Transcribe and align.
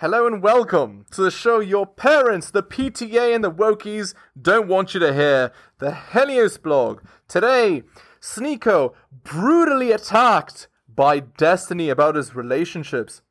Hello 0.00 0.28
and 0.28 0.40
welcome 0.40 1.06
to 1.10 1.22
the 1.22 1.30
show 1.32 1.58
your 1.58 1.84
parents, 1.84 2.52
the 2.52 2.62
PTA, 2.62 3.34
and 3.34 3.42
the 3.42 3.50
Wokies 3.50 4.14
don't 4.40 4.68
want 4.68 4.94
you 4.94 5.00
to 5.00 5.12
hear 5.12 5.50
the 5.78 5.92
Helios 5.92 6.56
blog. 6.56 7.00
Today, 7.26 7.82
Sneako 8.20 8.94
brutally 9.24 9.90
attacked 9.90 10.68
by 10.86 11.18
Destiny 11.18 11.88
about 11.88 12.14
his 12.14 12.36
relationships. 12.36 13.22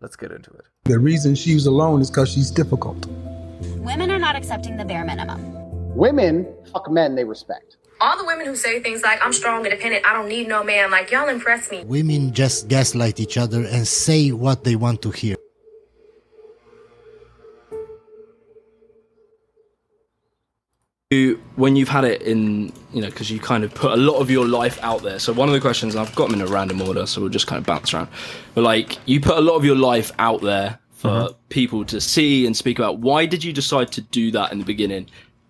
Let's 0.00 0.14
get 0.14 0.30
into 0.30 0.52
it. 0.52 0.66
The 0.84 1.00
reason 1.00 1.34
she's 1.34 1.66
alone 1.66 2.00
is 2.00 2.12
because 2.12 2.28
she's 2.28 2.52
difficult. 2.52 3.04
Women 3.78 4.12
are 4.12 4.20
not 4.20 4.36
accepting 4.36 4.76
the 4.76 4.84
bare 4.84 5.04
minimum. 5.04 5.96
Women 5.96 6.46
fuck 6.72 6.88
men 6.88 7.16
they 7.16 7.24
respect. 7.24 7.76
All 8.00 8.16
the 8.16 8.24
women 8.24 8.46
who 8.46 8.54
say 8.54 8.80
things 8.80 9.02
like, 9.02 9.18
I'm 9.20 9.32
strong, 9.32 9.64
independent, 9.64 10.06
I 10.06 10.12
don't 10.12 10.28
need 10.28 10.46
no 10.46 10.62
man, 10.62 10.92
like, 10.92 11.10
y'all 11.10 11.28
impress 11.28 11.72
me. 11.72 11.82
Women 11.86 12.32
just 12.32 12.68
gaslight 12.68 13.18
each 13.18 13.36
other 13.36 13.64
and 13.64 13.84
say 13.84 14.30
what 14.30 14.62
they 14.62 14.76
want 14.76 15.02
to 15.02 15.10
hear. 15.10 15.34
When 21.56 21.74
you've 21.74 21.88
had 21.88 22.04
it 22.04 22.20
in 22.20 22.70
you 22.92 23.00
know 23.00 23.08
because 23.08 23.30
you 23.30 23.40
kind 23.40 23.64
of 23.64 23.72
put 23.74 23.92
a 23.92 23.96
lot 23.96 24.18
of 24.18 24.30
your 24.30 24.46
life 24.46 24.78
out 24.82 25.02
there 25.02 25.18
so 25.18 25.32
one 25.32 25.48
of 25.48 25.54
the 25.54 25.60
questions 25.60 25.94
and 25.94 26.06
i've 26.06 26.14
got 26.14 26.28
them 26.28 26.38
in 26.38 26.46
a 26.46 26.50
random 26.50 26.82
order 26.82 27.06
so 27.06 27.18
we'll 27.18 27.30
just 27.30 27.46
kind 27.46 27.58
of 27.58 27.64
bounce 27.64 27.94
around 27.94 28.08
but 28.54 28.60
like 28.60 28.98
you 29.06 29.18
put 29.18 29.38
a 29.38 29.40
lot 29.40 29.54
of 29.54 29.64
your 29.64 29.74
life 29.76 30.12
out 30.18 30.42
there 30.42 30.78
for 30.92 31.08
Mm-hmm. 31.08 31.32
people 31.48 31.84
to 31.86 31.98
see 32.00 32.44
and 32.44 32.54
speak 32.56 32.78
about 32.78 32.98
why 32.98 33.24
did 33.24 33.42
you 33.42 33.52
decide 33.54 33.90
to 33.92 34.02
do 34.02 34.30
that 34.32 34.52
in 34.52 34.58
the 34.58 34.64
beginning 34.66 35.06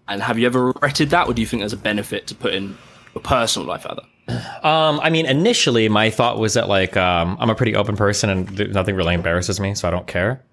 and 0.07 0.23
have 0.23 0.39
you 0.39 0.47
ever 0.47 0.67
regretted 0.67 1.11
that 1.11 1.27
or 1.27 1.35
do 1.35 1.41
you 1.43 1.47
think 1.49 1.63
there's 1.63 1.73
a 1.73 1.77
benefit 1.77 2.29
to 2.29 2.35
putting 2.37 2.77
your 3.15 3.23
personal 3.23 3.67
life 3.67 3.85
out 3.87 3.99
there 4.29 4.37
Um, 4.63 5.01
I 5.01 5.09
mean, 5.11 5.25
initially, 5.27 5.89
my 5.89 6.11
thought 6.11 6.39
was 6.39 6.55
that 6.55 6.69
like 6.69 6.97
um, 6.99 7.37
I'm 7.41 7.49
a 7.51 7.55
pretty 7.55 7.75
open 7.75 7.97
person, 7.97 8.29
and 8.29 8.57
th- 8.57 8.71
nothing 8.71 8.95
really 8.95 9.15
embarrasses 9.15 9.59
me, 9.59 9.75
so 9.75 9.89
I 9.89 9.91
don't 9.91 10.07
care. 10.07 10.45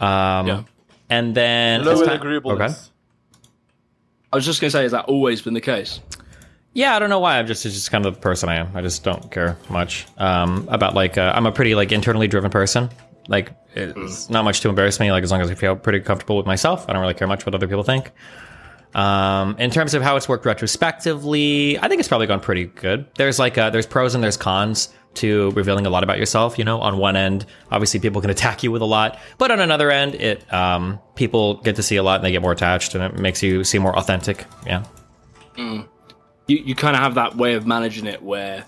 Um, 0.00 0.46
Yeah. 0.48 0.62
and 1.08 1.32
then 1.36 1.84
Low 1.84 1.92
as 1.92 2.00
in 2.00 2.06
time- 2.08 2.16
agreeableness. 2.20 2.72
Okay. 2.72 2.90
I 4.36 4.38
was 4.38 4.44
just 4.46 4.60
going 4.60 4.68
to 4.70 4.76
say 4.76 4.82
has 4.82 4.92
that 4.92 5.06
always 5.06 5.42
been 5.42 5.54
the 5.54 5.60
case 5.60 6.00
Yeah, 6.74 6.94
I 6.94 6.98
don't 6.98 7.08
know 7.08 7.20
why. 7.20 7.38
I'm 7.38 7.46
just 7.46 7.64
it's 7.64 7.74
just 7.74 7.90
kind 7.90 8.04
of 8.04 8.14
the 8.14 8.20
person 8.20 8.50
I 8.50 8.56
am. 8.56 8.68
I 8.76 8.82
just 8.82 9.02
don't 9.02 9.30
care 9.30 9.56
much 9.70 10.04
um, 10.18 10.68
about 10.68 10.94
like 10.94 11.16
uh, 11.16 11.32
I'm 11.34 11.46
a 11.46 11.52
pretty 11.52 11.74
like 11.74 11.90
internally 11.90 12.28
driven 12.28 12.50
person. 12.50 12.90
Like 13.28 13.52
it's 13.74 14.28
not 14.28 14.44
much 14.44 14.60
to 14.60 14.68
embarrass 14.68 15.00
me. 15.00 15.10
Like 15.10 15.24
as 15.24 15.30
long 15.32 15.40
as 15.40 15.50
I 15.50 15.54
feel 15.54 15.74
pretty 15.74 16.00
comfortable 16.00 16.36
with 16.36 16.44
myself, 16.44 16.84
I 16.86 16.92
don't 16.92 17.00
really 17.00 17.14
care 17.14 17.26
much 17.26 17.46
what 17.46 17.54
other 17.54 17.66
people 17.66 17.82
think. 17.82 18.12
Um, 18.94 19.56
in 19.58 19.70
terms 19.70 19.94
of 19.94 20.02
how 20.02 20.16
it's 20.16 20.28
worked 20.28 20.44
retrospectively, 20.44 21.78
I 21.78 21.88
think 21.88 22.00
it's 22.00 22.08
probably 22.08 22.26
gone 22.26 22.40
pretty 22.40 22.66
good. 22.66 23.06
There's 23.16 23.38
like 23.38 23.56
uh 23.56 23.70
there's 23.70 23.86
pros 23.86 24.14
and 24.14 24.22
there's 24.22 24.36
cons 24.36 24.90
to 25.16 25.50
revealing 25.52 25.86
a 25.86 25.90
lot 25.90 26.02
about 26.04 26.18
yourself. 26.18 26.58
You 26.58 26.64
know, 26.64 26.80
on 26.80 26.98
one 26.98 27.16
end, 27.16 27.46
obviously 27.70 28.00
people 28.00 28.20
can 28.20 28.30
attack 28.30 28.62
you 28.62 28.70
with 28.70 28.82
a 28.82 28.86
lot, 28.86 29.18
but 29.38 29.50
on 29.50 29.60
another 29.60 29.90
end, 29.90 30.14
it 30.14 30.52
um, 30.52 30.98
people 31.14 31.54
get 31.62 31.76
to 31.76 31.82
see 31.82 31.96
a 31.96 32.02
lot 32.02 32.16
and 32.16 32.24
they 32.24 32.32
get 32.32 32.42
more 32.42 32.52
attached, 32.52 32.94
and 32.94 33.02
it 33.02 33.18
makes 33.18 33.42
you 33.42 33.64
seem 33.64 33.82
more 33.82 33.96
authentic. 33.98 34.46
Yeah. 34.66 34.84
you, 35.56 35.86
you 36.46 36.74
kind 36.74 36.96
of 36.96 37.02
have 37.02 37.14
that 37.14 37.36
way 37.36 37.54
of 37.54 37.66
managing 37.66 38.06
it 38.06 38.22
where 38.22 38.64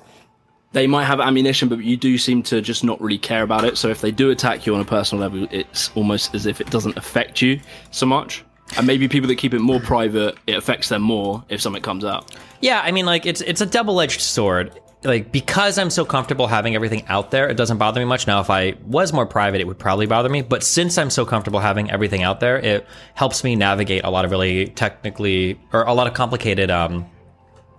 they 0.72 0.86
might 0.86 1.04
have 1.04 1.20
ammunition, 1.20 1.68
but 1.68 1.78
you 1.78 1.96
do 1.96 2.18
seem 2.18 2.42
to 2.44 2.60
just 2.60 2.84
not 2.84 3.00
really 3.00 3.18
care 3.18 3.42
about 3.42 3.64
it. 3.64 3.78
So 3.78 3.88
if 3.88 4.00
they 4.00 4.10
do 4.10 4.30
attack 4.30 4.66
you 4.66 4.74
on 4.74 4.80
a 4.80 4.84
personal 4.84 5.22
level, 5.22 5.48
it's 5.50 5.90
almost 5.94 6.34
as 6.34 6.46
if 6.46 6.60
it 6.60 6.70
doesn't 6.70 6.96
affect 6.96 7.40
you 7.40 7.60
so 7.90 8.06
much. 8.06 8.44
And 8.76 8.86
maybe 8.86 9.08
people 9.08 9.28
that 9.28 9.36
keep 9.36 9.54
it 9.54 9.60
more 9.60 9.80
private, 9.80 10.36
it 10.46 10.56
affects 10.56 10.90
them 10.90 11.00
more 11.00 11.42
if 11.48 11.62
something 11.62 11.80
comes 11.80 12.04
out. 12.04 12.36
Yeah, 12.60 12.82
I 12.84 12.90
mean, 12.90 13.06
like 13.06 13.24
it's 13.24 13.40
it's 13.40 13.62
a 13.62 13.66
double 13.66 13.98
edged 14.00 14.20
sword. 14.20 14.78
Like 15.04 15.30
because 15.30 15.78
I'm 15.78 15.90
so 15.90 16.04
comfortable 16.04 16.48
having 16.48 16.74
everything 16.74 17.06
out 17.06 17.30
there, 17.30 17.48
it 17.48 17.56
doesn't 17.56 17.78
bother 17.78 18.00
me 18.00 18.06
much. 18.06 18.26
Now, 18.26 18.40
if 18.40 18.50
I 18.50 18.74
was 18.84 19.12
more 19.12 19.26
private, 19.26 19.60
it 19.60 19.66
would 19.66 19.78
probably 19.78 20.06
bother 20.06 20.28
me. 20.28 20.42
But 20.42 20.64
since 20.64 20.98
I'm 20.98 21.10
so 21.10 21.24
comfortable 21.24 21.60
having 21.60 21.90
everything 21.90 22.22
out 22.24 22.40
there, 22.40 22.58
it 22.58 22.86
helps 23.14 23.44
me 23.44 23.54
navigate 23.54 24.02
a 24.04 24.10
lot 24.10 24.24
of 24.24 24.32
really 24.32 24.66
technically 24.66 25.60
or 25.72 25.82
a 25.82 25.94
lot 25.94 26.08
of 26.08 26.14
complicated 26.14 26.70
um, 26.70 27.06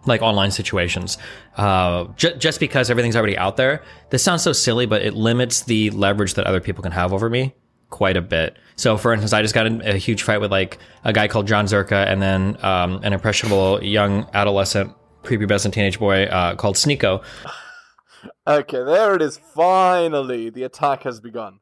like 0.06 0.22
online 0.22 0.52
situations. 0.52 1.18
Uh, 1.58 2.06
ju- 2.16 2.36
just 2.36 2.60
because 2.60 2.90
everything's 2.90 3.18
already 3.18 3.38
out 3.38 3.58
there, 3.58 3.84
this 4.12 4.24
sounds 4.24 4.42
so 4.42 4.54
silly, 4.54 4.86
but 4.86 5.02
it 5.02 5.14
limits 5.14 5.64
the 5.64 5.90
leverage 5.90 6.36
that 6.36 6.46
other 6.46 6.62
people 6.62 6.82
can 6.82 6.94
have 6.94 7.12
over 7.12 7.30
me 7.30 7.54
quite 7.90 8.18
a 8.18 8.22
bit. 8.22 8.58
So, 8.76 8.98
for 8.98 9.12
instance, 9.14 9.34
I 9.34 9.42
just 9.42 9.54
got 9.54 9.66
in 9.66 9.82
a 9.82 9.98
huge 9.98 10.24
fight 10.24 10.40
with 10.40 10.52
like 10.52 10.78
a 11.04 11.12
guy 11.12 11.28
called 11.28 11.48
Jon 11.48 11.66
Zherka, 11.66 12.08
and 12.08 12.22
then 12.22 12.58
um, 12.64 13.02
an 13.04 13.14
impressionable 13.14 13.84
young 13.84 14.28
adolescent, 14.34 14.94
prepubescent 15.24 15.74
teenage 15.74 16.00
boy 16.00 16.24
uh, 16.24 16.56
called 16.56 16.75
Sneako. 16.75 17.24
Okay, 18.47 18.84
there 18.84 19.16
it 19.16 19.22
is. 19.22 19.38
Finally, 19.38 20.50
the 20.50 20.63
attack 20.63 21.03
has 21.03 21.19
begun. 21.19 21.59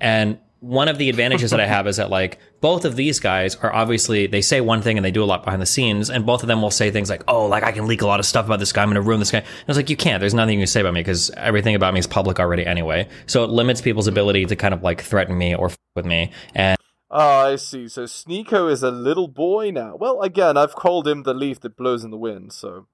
And 0.00 0.38
one 0.62 0.86
of 0.86 0.96
the 0.96 1.08
advantages 1.08 1.50
that 1.50 1.58
I 1.58 1.66
have 1.66 1.88
is 1.88 1.96
that 1.96 2.08
like 2.08 2.38
both 2.60 2.84
of 2.84 2.94
these 2.94 3.18
guys 3.18 3.56
are 3.56 3.72
obviously 3.72 4.28
they 4.28 4.40
say 4.40 4.60
one 4.60 4.80
thing 4.80 4.96
and 4.96 5.04
they 5.04 5.10
do 5.10 5.24
a 5.24 5.26
lot 5.26 5.42
behind 5.44 5.60
the 5.60 5.66
scenes, 5.66 6.08
and 6.08 6.24
both 6.24 6.42
of 6.42 6.46
them 6.46 6.62
will 6.62 6.70
say 6.70 6.92
things 6.92 7.10
like, 7.10 7.24
"Oh, 7.26 7.46
like 7.46 7.64
I 7.64 7.72
can 7.72 7.88
leak 7.88 8.02
a 8.02 8.06
lot 8.06 8.20
of 8.20 8.26
stuff 8.26 8.46
about 8.46 8.60
this 8.60 8.72
guy. 8.72 8.82
I'm 8.82 8.88
going 8.88 8.94
to 8.94 9.00
ruin 9.02 9.18
this 9.18 9.32
guy." 9.32 9.38
And 9.38 9.46
I 9.46 9.64
was 9.66 9.76
like, 9.76 9.90
"You 9.90 9.96
can't. 9.96 10.20
There's 10.20 10.34
nothing 10.34 10.58
you 10.58 10.62
can 10.62 10.68
say 10.68 10.80
about 10.80 10.94
me 10.94 11.00
because 11.00 11.30
everything 11.30 11.74
about 11.74 11.94
me 11.94 12.00
is 12.00 12.06
public 12.06 12.38
already 12.38 12.64
anyway." 12.64 13.08
So 13.26 13.42
it 13.42 13.50
limits 13.50 13.80
people's 13.80 14.06
ability 14.06 14.46
to 14.46 14.54
kind 14.54 14.72
of 14.72 14.84
like 14.84 15.02
threaten 15.02 15.36
me 15.36 15.54
or 15.54 15.66
f- 15.66 15.76
with 15.96 16.06
me. 16.06 16.30
And 16.54 16.76
Oh, 17.14 17.40
I 17.52 17.56
see. 17.56 17.88
So 17.88 18.04
Sneako 18.04 18.70
is 18.70 18.82
a 18.82 18.90
little 18.90 19.28
boy 19.28 19.70
now. 19.70 19.96
Well, 19.96 20.22
again, 20.22 20.56
I've 20.56 20.74
called 20.74 21.06
him 21.06 21.24
the 21.24 21.34
leaf 21.34 21.60
that 21.60 21.76
blows 21.76 22.04
in 22.04 22.10
the 22.10 22.16
wind, 22.16 22.52
so 22.52 22.86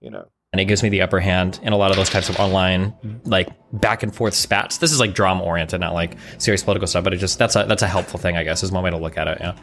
you 0.00 0.08
know. 0.08 0.28
and 0.52 0.60
it 0.60 0.66
gives 0.66 0.82
me 0.84 0.88
the 0.88 1.02
upper 1.02 1.18
hand 1.18 1.58
in 1.62 1.72
a 1.72 1.76
lot 1.76 1.90
of 1.90 1.96
those 1.96 2.08
types 2.08 2.28
of 2.28 2.38
online 2.38 2.94
like 3.24 3.48
back 3.72 4.04
and 4.04 4.14
forth 4.14 4.34
spats. 4.34 4.78
This 4.78 4.92
is 4.92 5.00
like 5.00 5.14
drama 5.14 5.42
oriented, 5.42 5.80
not 5.80 5.94
like 5.94 6.16
serious 6.38 6.62
political 6.62 6.86
stuff, 6.86 7.02
but 7.02 7.12
it 7.12 7.16
just 7.16 7.38
that's 7.40 7.56
a 7.56 7.64
that's 7.64 7.82
a 7.82 7.88
helpful 7.88 8.20
thing, 8.20 8.36
I 8.36 8.44
guess, 8.44 8.62
is 8.62 8.70
one 8.70 8.84
way 8.84 8.90
to 8.90 8.96
look 8.96 9.18
at 9.18 9.26
it. 9.26 9.38
Yeah. 9.40 9.56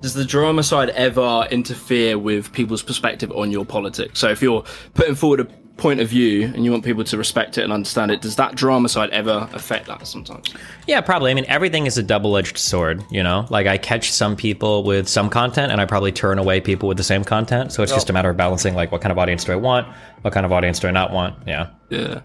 Does 0.00 0.14
the 0.14 0.24
drama 0.24 0.62
side 0.62 0.90
ever 0.90 1.46
interfere 1.50 2.18
with 2.18 2.52
people's 2.52 2.82
perspective 2.82 3.30
on 3.32 3.50
your 3.50 3.64
politics? 3.66 4.20
So 4.20 4.28
if 4.28 4.40
you're 4.40 4.64
putting 4.94 5.14
forward 5.14 5.40
a 5.40 5.48
point 5.76 6.00
of 6.00 6.08
view 6.08 6.44
and 6.54 6.64
you 6.64 6.70
want 6.70 6.84
people 6.84 7.04
to 7.04 7.18
respect 7.18 7.58
it 7.58 7.64
and 7.64 7.72
understand 7.72 8.10
it, 8.10 8.22
does 8.22 8.36
that 8.36 8.54
drama 8.54 8.88
side 8.88 9.10
ever 9.10 9.48
affect 9.52 9.86
that 9.86 10.06
sometimes? 10.06 10.54
Yeah, 10.86 11.00
probably. 11.00 11.30
I 11.30 11.34
mean, 11.34 11.44
everything 11.48 11.86
is 11.86 11.98
a 11.98 12.02
double 12.02 12.36
edged 12.36 12.56
sword, 12.56 13.04
you 13.10 13.22
know? 13.22 13.46
Like, 13.50 13.66
I 13.66 13.76
catch 13.76 14.10
some 14.10 14.36
people 14.36 14.84
with 14.84 15.08
some 15.08 15.28
content, 15.28 15.72
and 15.72 15.80
I 15.80 15.84
probably 15.84 16.12
turn 16.12 16.38
away 16.38 16.60
people 16.60 16.88
with 16.88 16.96
the 16.96 17.04
same 17.04 17.24
content. 17.24 17.72
So 17.72 17.82
it's 17.82 17.92
just 17.92 18.08
a 18.08 18.12
matter 18.12 18.30
of 18.30 18.36
balancing, 18.36 18.74
like, 18.74 18.90
what 18.90 19.02
kind 19.02 19.12
of 19.12 19.18
audience 19.18 19.44
do 19.44 19.52
I 19.52 19.56
want? 19.56 19.86
What 20.22 20.32
kind 20.32 20.46
of 20.46 20.52
audience 20.52 20.78
do 20.78 20.88
I 20.88 20.92
not 20.92 21.12
want? 21.12 21.36
Yeah. 21.46 21.70
Yeah. 21.90 22.20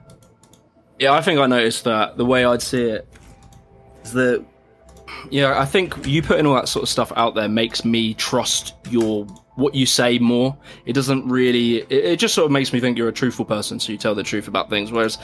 Yeah, 1.00 1.14
I 1.14 1.22
think 1.22 1.40
I 1.40 1.48
noticed 1.48 1.84
that 1.86 2.16
the 2.16 2.26
way 2.26 2.46
I'd 2.46 2.62
see 2.62 2.84
it 2.84 3.08
is 4.04 4.14
that 4.14 4.46
yeah, 5.30 5.60
I 5.60 5.66
think 5.66 6.06
you 6.08 6.22
putting 6.22 6.46
all 6.46 6.56
that 6.56 6.68
sort 6.68 6.84
of 6.84 6.90
stuff 6.90 7.12
out 7.16 7.36
there 7.36 7.50
makes 7.50 7.86
me 7.86 8.14
trust 8.14 8.76
your 8.90 9.28
what 9.62 9.76
you 9.76 9.86
say 9.86 10.20
more. 10.20 10.58
It 10.86 10.94
doesn't 10.94 11.28
really 11.30 11.78
it, 11.82 11.92
it 11.92 12.20
just 12.20 12.34
sort 12.34 12.46
of 12.46 12.52
makes 12.52 12.74
me 12.74 12.80
think 12.80 12.98
you're 12.98 13.10
a 13.10 13.14
truthful 13.14 13.46
person, 13.46 13.80
so 13.80 13.92
you 13.92 13.98
tell 13.98 14.16
the 14.16 14.24
truth 14.24 14.48
about 14.48 14.70
things. 14.70 14.92
Whereas 14.92 15.18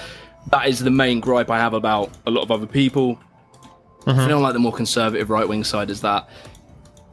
that 0.51 0.67
is 0.67 0.79
the 0.79 0.91
main 0.91 1.19
gripe 1.19 1.49
I 1.49 1.57
have 1.57 1.73
about 1.73 2.11
a 2.25 2.31
lot 2.31 2.43
of 2.43 2.51
other 2.51 2.67
people. 2.67 3.19
I 4.05 4.11
mm-hmm. 4.11 4.29
don't 4.29 4.41
like 4.41 4.53
the 4.53 4.59
more 4.59 4.71
conservative 4.71 5.29
right 5.29 5.47
wing 5.47 5.65
side 5.65 5.89
is 5.89 5.99
that 6.01 6.29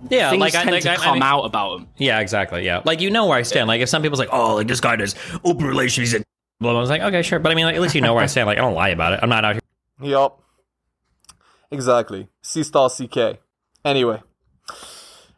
Yeah, 0.09 0.31
things 0.31 0.41
like, 0.41 0.55
I, 0.55 0.63
tend 0.63 0.71
like, 0.71 0.83
to 0.85 0.91
I- 0.91 0.95
I 0.95 0.97
come 0.97 1.15
mean- 1.15 1.23
out 1.25 1.43
about 1.43 1.79
them. 1.79 1.89
Yeah, 1.97 2.21
exactly. 2.21 2.65
Yeah. 2.65 2.83
Like, 2.85 3.01
you 3.01 3.11
know 3.11 3.27
where 3.27 3.37
I 3.37 3.43
stand. 3.43 3.67
Like, 3.67 3.81
if 3.81 3.89
some 3.89 4.01
people's 4.01 4.21
like, 4.21 4.29
oh, 4.31 4.55
like, 4.55 4.69
this 4.69 4.79
guy 4.81 4.95
does 4.95 5.17
open 5.43 5.67
relations, 5.67 6.13
he's 6.13 6.21
a 6.21 6.25
blah, 6.61 6.71
blah, 6.71 6.79
I 6.79 6.81
was 6.81 6.91
like, 6.91 7.03
okay, 7.03 7.23
sure. 7.23 7.41
But 7.41 7.51
I 7.51 7.57
mean, 7.57 7.65
like, 7.65 7.75
at 7.75 7.81
least 7.81 7.97
you 7.97 8.01
know 8.01 8.15
where 8.15 8.23
I 8.23 8.27
stand. 8.27 8.47
Like, 8.47 8.59
I 8.59 8.61
don't 8.61 8.75
lie 8.75 8.91
about 8.91 9.15
it. 9.15 9.21
I'm 9.23 9.29
not 9.29 9.45
out 9.45 9.55
here. 9.55 9.61
Yup. 10.09 10.41
Exactly. 11.73 12.29
C 12.43 12.63
star 12.63 12.89
CK. 12.89 13.41
Anyway, 13.85 14.23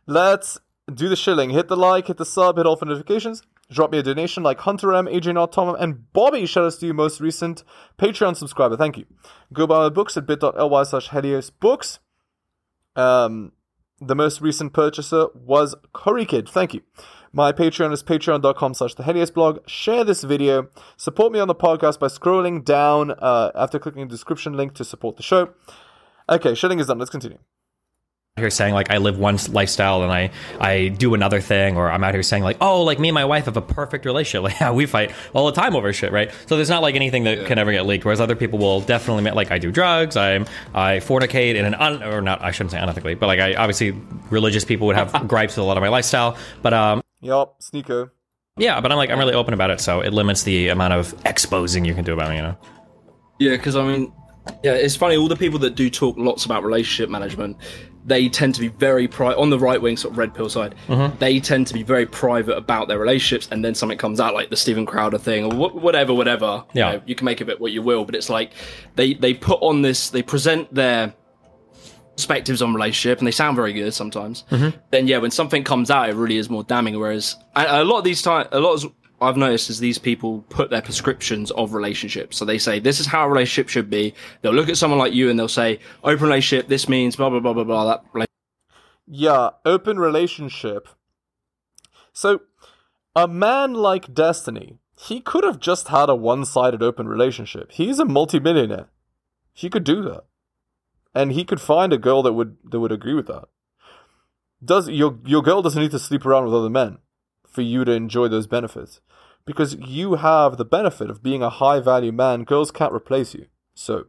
let's 0.07 0.59
do 0.93 1.09
the 1.09 1.17
shilling. 1.17 1.51
Hit 1.51 1.69
the 1.69 1.77
like, 1.77 2.07
hit 2.07 2.17
the 2.17 2.25
sub, 2.25 2.57
hit 2.57 2.67
all 2.67 2.77
for 2.77 2.85
notifications. 2.85 3.43
Drop 3.71 3.91
me 3.91 3.99
a 3.99 4.03
donation 4.03 4.43
like 4.43 4.61
Hunter 4.61 4.95
M, 4.95 5.09
Adrian 5.09 5.37
R. 5.37 5.49
Tom, 5.49 5.75
and 5.79 6.13
Bobby. 6.13 6.47
Shout 6.47 6.65
outs 6.65 6.77
to 6.77 6.87
you, 6.87 6.95
most 6.95 7.21
recent 7.21 7.65
Patreon 7.99 8.37
subscriber. 8.37 8.77
Thank 8.77 8.97
you. 8.97 9.07
Go 9.53 9.67
buy 9.67 9.79
my 9.79 9.89
books 9.89 10.17
at 10.17 10.27
bit.ly 10.27 10.83
slash 10.85 11.11
Helios 11.11 11.51
Books. 11.51 11.99
Um, 12.95 13.53
the 14.01 14.15
most 14.15 14.41
recent 14.41 14.73
purchaser 14.73 15.29
was 15.35 15.75
Curry 15.93 16.25
Kid. 16.27 16.49
Thank 16.49 16.75
you. 16.75 16.83
My 17.33 17.53
Patreon 17.53 17.93
is 17.93 18.03
patreon.com 18.03 18.75
slash 18.75 18.95
the 18.95 19.03
Helios 19.03 19.31
blog. 19.31 19.69
Share 19.69 20.05
this 20.05 20.23
video. 20.23 20.69
Support 20.97 21.33
me 21.33 21.41
on 21.41 21.49
the 21.49 21.55
podcast 21.55 21.99
by 21.99 22.07
scrolling 22.07 22.65
down 22.65 23.11
uh, 23.11 23.51
after 23.55 23.79
clicking 23.79 24.07
the 24.07 24.15
description 24.15 24.55
link 24.55 24.75
to 24.75 24.85
support 24.85 25.17
the 25.17 25.23
show. 25.23 25.51
Okay, 26.29 26.55
shilling 26.55 26.79
is 26.79 26.87
done. 26.87 26.99
Let's 26.99 27.11
continue. 27.11 27.39
Here 28.37 28.51
saying 28.51 28.75
like 28.75 28.91
I 28.91 28.99
live 28.99 29.19
one 29.19 29.39
lifestyle 29.49 30.03
and 30.03 30.13
I 30.13 30.31
I 30.61 30.89
do 30.89 31.15
another 31.15 31.41
thing, 31.41 31.79
or 31.79 31.91
I'm 31.91 32.05
out 32.05 32.13
here 32.13 32.23
saying 32.23 32.43
like 32.43 32.59
oh 32.61 32.83
like 32.83 32.99
me 32.99 33.09
and 33.09 33.15
my 33.15 33.25
wife 33.25 33.47
have 33.47 33.57
a 33.57 33.63
perfect 33.63 34.05
relationship. 34.05 34.27
Like 34.47 34.61
yeah, 34.61 34.71
we 34.71 34.85
fight 34.85 35.13
all 35.33 35.47
the 35.47 35.53
time 35.53 35.75
over 35.75 35.91
shit, 35.95 36.13
right? 36.13 36.31
So 36.47 36.57
there's 36.57 36.69
not 36.69 36.83
like 36.83 36.95
anything 36.95 37.25
that 37.25 37.47
can 37.47 37.59
ever 37.59 37.73
get 37.73 37.87
leaked. 37.87 38.05
Whereas 38.05 38.21
other 38.21 38.37
people 38.37 38.59
will 38.59 38.83
definitely 38.83 39.31
like 39.31 39.51
I 39.51 39.59
do 39.59 39.73
drugs, 39.73 40.19
I'm 40.19 40.45
I 40.75 40.99
fornicate 40.99 41.55
in 41.55 41.65
an 41.65 41.75
un 41.75 42.03
or 42.03 42.21
not 42.21 42.43
I 42.43 42.51
shouldn't 42.51 42.73
say 42.73 42.79
unethically, 42.79 43.19
but 43.19 43.27
like 43.27 43.41
I 43.41 43.55
obviously 43.55 43.93
religious 44.29 44.67
people 44.67 44.87
would 44.89 44.97
have 44.97 45.13
gripes 45.29 45.57
with 45.57 45.65
a 45.65 45.67
lot 45.67 45.79
of 45.79 45.83
my 45.83 45.89
lifestyle, 45.89 46.37
but 46.61 46.75
um. 46.75 47.03
Yup, 47.23 47.63
sneaker. 47.63 48.13
Yeah, 48.59 48.83
but 48.83 48.93
I'm 48.93 48.99
like 48.99 49.09
I'm 49.09 49.19
really 49.19 49.35
open 49.35 49.55
about 49.55 49.71
it, 49.71 49.81
so 49.81 50.03
it 50.03 50.13
limits 50.13 50.43
the 50.43 50.69
amount 50.69 50.93
of 50.93 51.15
exposing 51.25 51.87
you 51.87 51.95
can 51.95 52.05
do 52.05 52.13
about 52.13 52.29
me. 52.29 52.37
You 52.37 52.43
know. 52.43 52.59
Yeah, 53.39 53.53
because 53.53 53.77
I 53.77 53.83
mean, 53.83 54.13
Yeah, 54.63 54.75
it's 54.75 54.95
funny. 54.95 55.17
All 55.17 55.29
the 55.29 55.37
people 55.37 55.59
that 55.61 55.75
do 55.75 55.89
talk 55.89 56.17
lots 56.19 56.45
about 56.45 56.63
relationship 56.65 57.09
management, 57.09 57.57
they 58.07 58.29
tend 58.29 58.55
to 58.55 58.61
be 58.61 58.69
very 58.69 59.09
private 59.09 59.37
on 59.39 59.51
the 59.51 59.59
right 59.59 59.83
wing, 59.83 59.97
sort 59.97 60.13
of 60.13 60.19
red 60.19 60.33
pill 60.33 60.49
side. 60.49 60.75
Mm-hmm. 60.87 61.19
They 61.19 61.41
tend 61.41 61.67
to 61.67 61.75
be 61.75 61.83
very 61.83 62.07
private 62.07 62.57
about 62.57 62.87
their 62.89 62.99
relationships, 62.99 63.49
and 63.51 63.65
then 63.65 63.75
something 63.75 63.99
comes 63.99 64.21
out 64.21 64.33
like 64.33 64.49
the 64.49 64.57
Steven 64.57 64.87
Crowder 64.87 65.19
thing 65.19 65.45
or 65.45 65.53
wh- 65.71 65.75
whatever, 65.75 66.15
whatever. 66.15 66.65
You 66.73 66.81
Yeah. 66.81 66.93
know, 66.93 67.03
you 67.07 67.15
can 67.17 67.25
make 67.25 67.41
of 67.41 67.49
it 67.49 67.61
what 67.61 67.73
you 67.73 67.83
will, 67.83 68.05
but 68.05 68.15
it's 68.15 68.31
like 68.31 68.53
they 68.95 69.15
they 69.15 69.35
put 69.35 69.59
on 69.61 69.83
this, 69.83 70.11
they 70.11 70.23
present 70.23 70.73
their 70.73 71.15
perspectives 72.17 72.63
on 72.63 72.73
relationship, 72.73 73.19
and 73.19 73.27
they 73.27 73.31
sound 73.33 73.57
very 73.57 73.73
good 73.73 73.93
sometimes. 73.93 74.45
Mm-hmm. 74.51 74.79
Then 74.91 75.07
yeah, 75.07 75.19
when 75.19 75.31
something 75.31 75.65
comes 75.65 75.91
out, 75.91 76.09
it 76.09 76.15
really 76.15 76.37
is 76.39 76.49
more 76.49 76.65
damning. 76.65 76.99
Whereas 76.99 77.37
a 77.55 77.85
lot 77.85 77.99
of 77.99 78.05
these 78.05 78.23
time, 78.23 78.47
a 78.53 78.61
lot 78.61 78.83
of 78.85 78.93
I've 79.21 79.37
noticed 79.37 79.71
is 79.71 79.79
these 79.79 79.99
people 79.99 80.45
put 80.51 80.71
their 80.71 80.83
prescriptions 80.83 81.51
of 81.53 81.73
relationships. 81.73 82.37
So 82.37 82.45
they 82.45 82.59
say 82.59 82.81
this 82.81 83.01
is 83.01 83.07
how 83.07 83.25
a 83.25 83.29
relationship 83.29 83.69
should 83.69 83.89
be. 83.89 84.15
They'll 84.43 84.53
look 84.53 84.69
at 84.69 84.77
someone 84.77 84.99
like 84.99 85.15
you 85.15 85.31
and 85.31 85.39
they'll 85.39 85.49
say 85.49 85.81
open 86.05 86.25
relationship. 86.25 86.69
This 86.69 86.89
means 86.89 87.17
blah 87.17 87.31
blah 87.31 87.41
blah 87.41 87.55
blah 87.55 87.65
blah. 87.65 88.01
That 88.15 88.29
Yeah, 89.07 89.51
open 89.65 89.99
relationship. 89.99 90.89
So, 92.13 92.43
a 93.15 93.27
man 93.27 93.75
like 93.75 94.13
Destiny, 94.13 94.79
he 94.99 95.21
could 95.21 95.45
have 95.45 95.61
just 95.61 95.89
had 95.89 96.09
a 96.09 96.15
one-sided 96.15 96.83
open 96.83 97.09
relationship. 97.09 97.73
He's 97.73 97.99
a 97.99 98.05
multimillionaire. 98.05 98.89
He 99.53 99.71
could 99.71 99.85
do 99.85 100.03
that. 100.03 100.25
And 101.15 101.33
he 101.33 101.45
could 101.45 101.61
find 101.61 101.93
a 101.93 101.99
girl 101.99 102.23
that 102.23 102.35
would 102.35 102.59
that 102.65 102.81
would 102.81 102.93
agree 102.93 103.15
with 103.15 103.29
that. 103.29 103.49
Does 104.63 104.91
your 104.91 105.19
your 105.25 105.43
girl 105.43 105.63
doesn't 105.63 105.81
need 105.81 105.91
to 105.93 105.99
sleep 105.99 106.27
around 106.27 106.45
with 106.45 106.55
other 106.55 106.69
men 106.69 106.99
for 107.57 107.63
you 107.63 107.85
to 107.85 107.93
enjoy 107.93 108.29
those 108.29 108.47
benefits. 108.47 109.01
Because 109.47 109.75
you 109.77 110.17
have 110.17 110.59
the 110.59 110.65
benefit 110.65 111.09
of 111.09 111.23
being 111.23 111.43
a 111.43 111.51
high 111.51 111.81
value 111.81 112.13
man, 112.13 112.45
girls 112.45 112.71
can't 112.71 112.93
replace 112.93 113.35
you. 113.35 113.47
So 113.75 114.07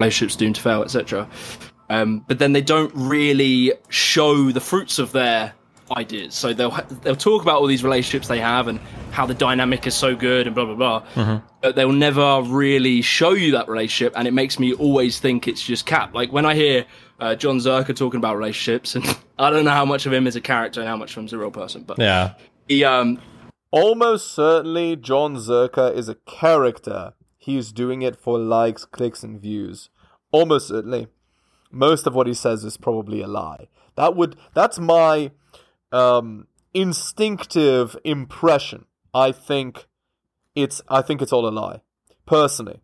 relationships 0.00 0.36
doomed 0.36 0.56
to 0.56 0.60
fail, 0.60 0.82
etc. 0.82 1.28
Um, 1.88 2.24
but 2.26 2.38
then 2.38 2.52
they 2.52 2.62
don't 2.62 2.92
really 2.94 3.72
show 3.88 4.50
the 4.50 4.60
fruits 4.60 4.98
of 4.98 5.12
their 5.12 5.54
ideas. 5.96 6.34
So 6.34 6.52
they'll 6.52 6.70
they'll 7.02 7.16
talk 7.16 7.42
about 7.42 7.60
all 7.60 7.66
these 7.66 7.84
relationships 7.84 8.28
they 8.28 8.40
have 8.40 8.68
and 8.68 8.80
how 9.10 9.26
the 9.26 9.34
dynamic 9.34 9.86
is 9.86 9.94
so 9.94 10.16
good 10.16 10.46
and 10.46 10.54
blah 10.54 10.64
blah 10.64 10.74
blah. 10.74 11.40
But 11.60 11.76
they'll 11.76 11.92
never 11.92 12.42
really 12.42 13.02
show 13.02 13.32
you 13.32 13.52
that 13.52 13.68
relationship, 13.68 14.14
and 14.16 14.26
it 14.26 14.32
makes 14.32 14.58
me 14.58 14.72
always 14.72 15.20
think 15.20 15.46
it's 15.46 15.62
just 15.62 15.86
cap. 15.86 16.14
Like 16.14 16.32
when 16.32 16.46
I 16.46 16.54
hear 16.54 16.86
uh, 17.20 17.34
Jon 17.34 17.58
Zherka 17.58 17.94
talking 17.94 18.18
about 18.18 18.36
relationships, 18.36 18.94
and 18.96 19.04
I 19.38 19.50
don't 19.50 19.64
know 19.64 19.70
how 19.70 19.84
much 19.84 20.06
of 20.06 20.12
him 20.12 20.26
is 20.26 20.36
a 20.36 20.40
character 20.40 20.80
and 20.80 20.88
how 20.88 20.96
much 20.96 21.10
of 21.12 21.16
him's 21.16 21.32
a 21.32 21.38
real 21.38 21.50
person, 21.50 21.82
but 21.82 21.98
Yeah. 21.98 22.34
he 22.68 22.84
um 22.84 23.20
Almost 23.72 24.32
certainly, 24.34 24.96
Jon 24.96 25.36
Zherka 25.36 25.94
is 25.94 26.08
a 26.08 26.16
character. 26.26 27.12
He's 27.38 27.70
doing 27.70 28.02
it 28.02 28.16
for 28.16 28.36
likes, 28.36 28.84
clicks, 28.84 29.22
and 29.22 29.40
views. 29.40 29.90
Almost 30.32 30.66
certainly. 30.66 31.06
Most 31.70 32.04
of 32.08 32.14
what 32.16 32.26
he 32.26 32.34
says 32.34 32.64
is 32.64 32.76
probably 32.76 33.20
a 33.22 33.28
lie. 33.28 33.68
That 33.94 34.16
would 34.16 34.34
that's 34.54 34.80
my 34.80 35.30
um, 35.92 36.48
instinctive 36.74 37.96
impression. 38.04 38.86
I 39.14 39.30
think 39.32 39.86
it's 40.56 40.82
I 40.88 41.00
think 41.02 41.22
it's 41.22 41.32
all 41.32 41.46
a 41.46 41.50
lie, 41.50 41.80
personally. 42.26 42.80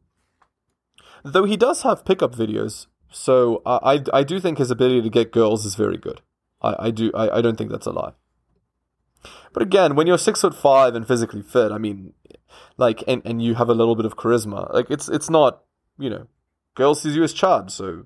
Though 1.24 1.44
he 1.44 1.56
does 1.56 1.82
have 1.82 2.04
pickup 2.04 2.32
videos, 2.34 2.86
so 3.16 3.62
I 3.64 4.02
I, 4.12 4.22
do 4.22 4.38
think 4.38 4.58
his 4.58 4.70
ability 4.70 5.00
to 5.02 5.08
get 5.08 5.32
girls 5.32 5.64
is 5.64 5.74
very 5.74 5.96
good. 5.96 6.20
I, 6.60 6.86
I 6.86 6.90
do 6.90 7.10
I, 7.14 7.38
I 7.38 7.40
don't 7.40 7.56
think 7.56 7.70
that's 7.70 7.86
a 7.86 7.90
lie. 7.90 8.12
But 9.54 9.62
again, 9.62 9.96
when 9.96 10.06
you're 10.06 10.18
six 10.18 10.42
foot 10.42 10.54
five 10.54 10.94
and 10.94 11.08
physically 11.08 11.40
fit, 11.40 11.72
I 11.72 11.78
mean, 11.78 12.12
like, 12.76 13.02
and, 13.08 13.22
and 13.24 13.42
you 13.42 13.54
have 13.54 13.70
a 13.70 13.74
little 13.74 13.96
bit 13.96 14.04
of 14.04 14.16
charisma, 14.16 14.72
like 14.72 14.90
it's 14.90 15.08
it's 15.08 15.30
not, 15.30 15.62
you 15.98 16.10
know, 16.10 16.26
girl 16.74 16.94
sees 16.94 17.16
you 17.16 17.22
as 17.22 17.32
Chad, 17.32 17.70
so 17.70 18.04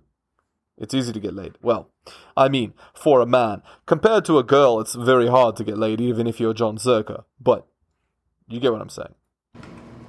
it's 0.78 0.94
easy 0.94 1.12
to 1.12 1.20
get 1.20 1.34
laid. 1.34 1.58
Well, 1.60 1.90
I 2.36 2.48
mean, 2.48 2.72
for 2.94 3.20
a 3.20 3.26
man, 3.26 3.62
compared 3.86 4.24
to 4.26 4.38
a 4.38 4.44
girl, 4.44 4.78
it's 4.80 4.94
very 4.94 5.26
hard 5.26 5.56
to 5.56 5.64
get 5.64 5.76
laid, 5.76 6.00
even 6.00 6.28
if 6.28 6.38
you're 6.38 6.54
Jon 6.54 6.78
Zherka. 6.78 7.24
But 7.40 7.66
you 8.48 8.60
get 8.60 8.72
what 8.72 8.80
I'm 8.80 8.88
saying. 8.88 9.14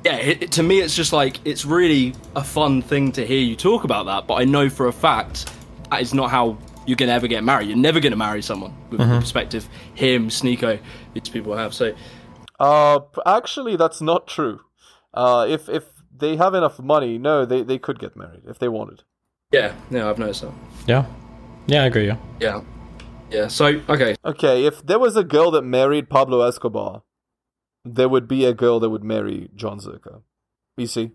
Yeah, 0.04 0.16
it, 0.16 0.44
it- 0.44 0.52
to 0.54 0.64
me, 0.64 0.80
it's 0.82 0.96
just 0.96 1.14
like 1.14 1.40
it's 1.46 1.66
really 1.66 2.14
a 2.36 2.44
fun 2.44 2.82
thing 2.82 3.12
to 3.14 3.26
hear 3.26 3.40
you 3.40 3.56
talk 3.56 3.84
about 3.84 4.06
that. 4.08 4.28
But 4.28 4.36
I 4.36 4.46
know 4.46 4.70
for 4.70 4.88
a 4.88 4.94
fact 4.94 5.52
that 5.90 6.02
is 6.02 6.14
not 6.14 6.30
how 6.32 6.58
you're 6.88 6.96
gonna 6.98 7.12
ever 7.12 7.28
get 7.28 7.44
married. 7.44 7.68
You're 7.70 7.78
never 7.78 8.00
gonna 8.00 8.16
marry 8.16 8.42
someone 8.42 8.74
with 8.90 9.00
the 9.00 9.20
perspective 9.20 9.68
him, 9.94 10.30
Sneako, 10.30 10.80
these 11.14 11.30
people 11.30 11.56
have. 11.56 11.74
So 11.74 11.94
Uh, 12.60 13.00
actually, 13.26 13.76
that's 13.76 14.02
not 14.02 14.28
true. 14.28 14.60
Uh, 15.14 15.46
if 15.50 15.68
if 15.70 15.84
they 16.16 16.36
have 16.38 16.54
enough 16.54 16.80
money, 16.80 17.18
no, 17.18 17.46
they 17.46 17.64
they 17.64 17.78
could 17.80 18.00
get 18.00 18.16
married 18.16 18.42
if 18.48 18.58
they 18.60 18.68
wanted. 18.70 19.04
yeah, 19.52 19.74
yeah, 19.92 20.10
I've 20.10 20.18
noticed 20.20 20.42
that. 20.42 20.52
Yeah. 20.88 21.06
Yeah, 21.68 21.84
I 21.84 21.86
agree. 21.88 22.08
Yeah. 22.08 22.18
Yeah, 22.40 22.62
yeah. 23.30 23.48
So 23.48 23.66
okay, 23.90 24.16
Okay, 24.26 24.66
if 24.66 24.86
there 24.86 25.00
was 25.00 25.16
a 25.16 25.24
girl 25.24 25.52
that 25.52 25.64
married 25.64 26.10
Pablo 26.10 26.42
Escobar, 26.42 27.02
there 27.84 28.10
would 28.10 28.28
be 28.28 28.46
a 28.46 28.54
girl 28.54 28.80
that 28.80 28.90
would 28.90 29.04
marry 29.04 29.50
Jon 29.56 29.80
Zherka. 29.80 30.22
You 30.78 30.88
see? 30.88 31.12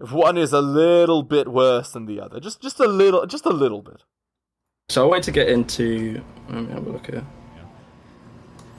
If 0.00 0.10
one 0.10 0.36
is 0.36 0.52
a 0.52 0.60
little 0.60 1.22
bit 1.22 1.48
worse 1.48 1.92
than 1.92 2.06
the 2.06 2.20
other, 2.20 2.40
just 2.40 2.60
just 2.60 2.80
a 2.80 2.86
little, 2.86 3.24
just 3.26 3.46
a 3.46 3.52
little 3.52 3.82
bit. 3.82 4.02
so 4.88 5.04
I 5.04 5.08
want 5.08 5.24
to 5.24 5.30
get 5.30 5.48
into. 5.48 6.22
Let 6.48 6.64
me 6.64 6.72
have 6.72 6.86
a 6.86 6.90
look 6.90 7.06
here. 7.06 7.24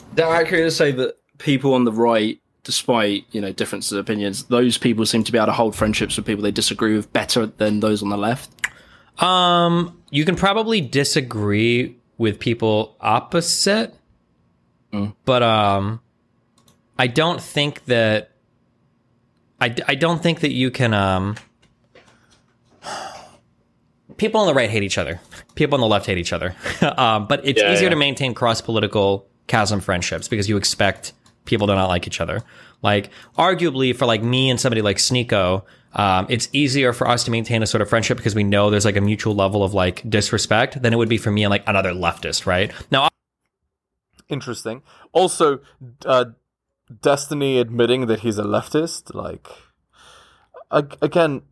Is 0.10 0.16
that 0.16 0.30
accurate 0.30 0.66
to 0.66 0.72
say 0.72 0.92
that 0.92 1.18
people 1.38 1.74
on 1.74 1.86
the 1.86 1.92
right, 1.92 2.40
despite 2.64 3.26
you 3.32 3.40
know 3.40 3.54
differences 3.54 3.94
of 3.94 4.00
opinions, 4.00 4.44
those 4.46 4.78
people 4.78 5.06
seem 5.06 5.24
to 5.24 5.32
be 5.32 5.38
able 5.38 5.48
to 5.48 5.54
hold 5.54 5.76
friendships 5.76 6.18
with 6.18 6.26
people 6.26 6.44
they 6.44 6.52
disagree 6.52 6.96
with 6.96 7.12
better 7.14 7.46
than 7.46 7.80
those 7.80 8.04
on 8.04 8.10
the 8.10 8.18
left? 8.18 8.50
Um, 9.22 10.02
you 10.10 10.26
can 10.26 10.36
probably 10.36 10.82
disagree 10.82 11.96
with 12.18 12.40
people 12.40 12.98
opposite, 13.00 13.96
but 15.24 15.42
um, 15.42 16.02
I 16.98 17.08
don't 17.08 17.42
think 17.42 17.86
that 17.86 18.32
I, 19.60 19.76
I 19.88 19.96
don't 19.96 20.22
think 20.22 20.42
that 20.42 20.52
you 20.52 20.72
can 20.72 20.94
um. 20.94 21.36
People 24.18 24.42
on 24.42 24.48
the 24.48 24.54
right 24.54 24.70
hate 24.70 24.84
each 24.84 24.98
other. 24.98 25.20
People 25.56 25.76
on 25.76 25.82
the 25.82 25.88
left 25.88 26.06
hate 26.06 26.18
each 26.18 26.34
other. 26.34 26.56
um, 26.98 27.28
but 27.28 27.46
it's 27.48 27.62
Yeah, 27.62 27.74
easier 27.74 27.86
yeah. 27.86 27.90
to 27.92 27.96
maintain 27.96 28.34
cross 28.34 28.62
political 28.62 29.28
chasm 29.48 29.80
friendships 29.80 30.28
because 30.28 30.48
you 30.48 30.56
expect 30.58 31.14
people 31.46 31.68
to 31.68 31.76
not 31.76 31.88
like 31.88 32.06
each 32.06 32.22
other. 32.22 32.42
Like, 32.82 33.10
arguably, 33.38 33.96
for 33.96 34.06
like 34.06 34.22
me 34.22 34.50
and 34.50 34.60
somebody 34.60 34.82
like 34.82 34.98
Sneako, 34.98 35.64
um, 35.94 36.28
it's 36.30 36.48
easier 36.54 36.94
for 36.94 37.08
us 37.08 37.24
to 37.24 37.32
maintain 37.32 37.64
a 37.64 37.68
sort 37.68 37.82
of 37.82 37.90
friendship 37.90 38.18
because 38.18 38.36
we 38.36 38.44
know 38.44 38.70
there's 38.70 38.86
like 38.86 38.98
a 38.98 39.02
mutual 39.02 39.36
level 39.36 39.64
of 39.64 39.74
like 39.74 40.08
disrespect 40.08 40.82
than 40.82 40.94
it 40.94 40.98
would 40.98 41.10
be 41.10 41.18
for 41.18 41.32
me 41.32 41.44
and 41.44 41.50
like 41.50 41.64
another 41.68 41.92
leftist, 41.94 42.46
right? 42.46 42.72
Now, 42.92 43.08
Interesting. 44.30 44.84
Also, 45.12 45.60
uh, 46.06 46.26
Destiny 47.02 47.60
admitting 47.60 48.08
that 48.08 48.22
he's 48.22 48.38
a 48.38 48.44
leftist, 48.44 49.14
like, 49.14 49.48
again. 50.72 51.44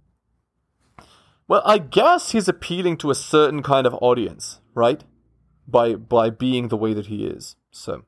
Well, 1.47 1.61
I 1.65 1.77
guess 1.77 2.31
he's 2.31 2.47
appealing 2.47 2.97
to 2.97 3.11
a 3.11 3.15
certain 3.15 3.61
kind 3.61 3.85
of 3.85 3.93
audience, 4.01 4.61
right? 4.73 5.03
By 5.67 5.95
by 5.95 6.29
being 6.29 6.67
the 6.67 6.77
way 6.77 6.93
that 6.93 7.07
he 7.07 7.25
is. 7.25 7.55
So, 7.71 8.03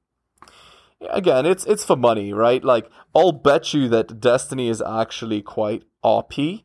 again, 1.10 1.46
it's 1.46 1.66
it's 1.66 1.86
for 1.86 1.96
money, 1.96 2.34
right? 2.34 2.64
Like, 2.64 2.90
I'll 3.16 3.32
bet 3.32 3.74
you 3.74 3.90
that 3.90 4.20
Destiny 4.20 4.70
is 4.70 4.82
actually 4.82 5.42
quite 5.42 5.84
RP, 6.04 6.64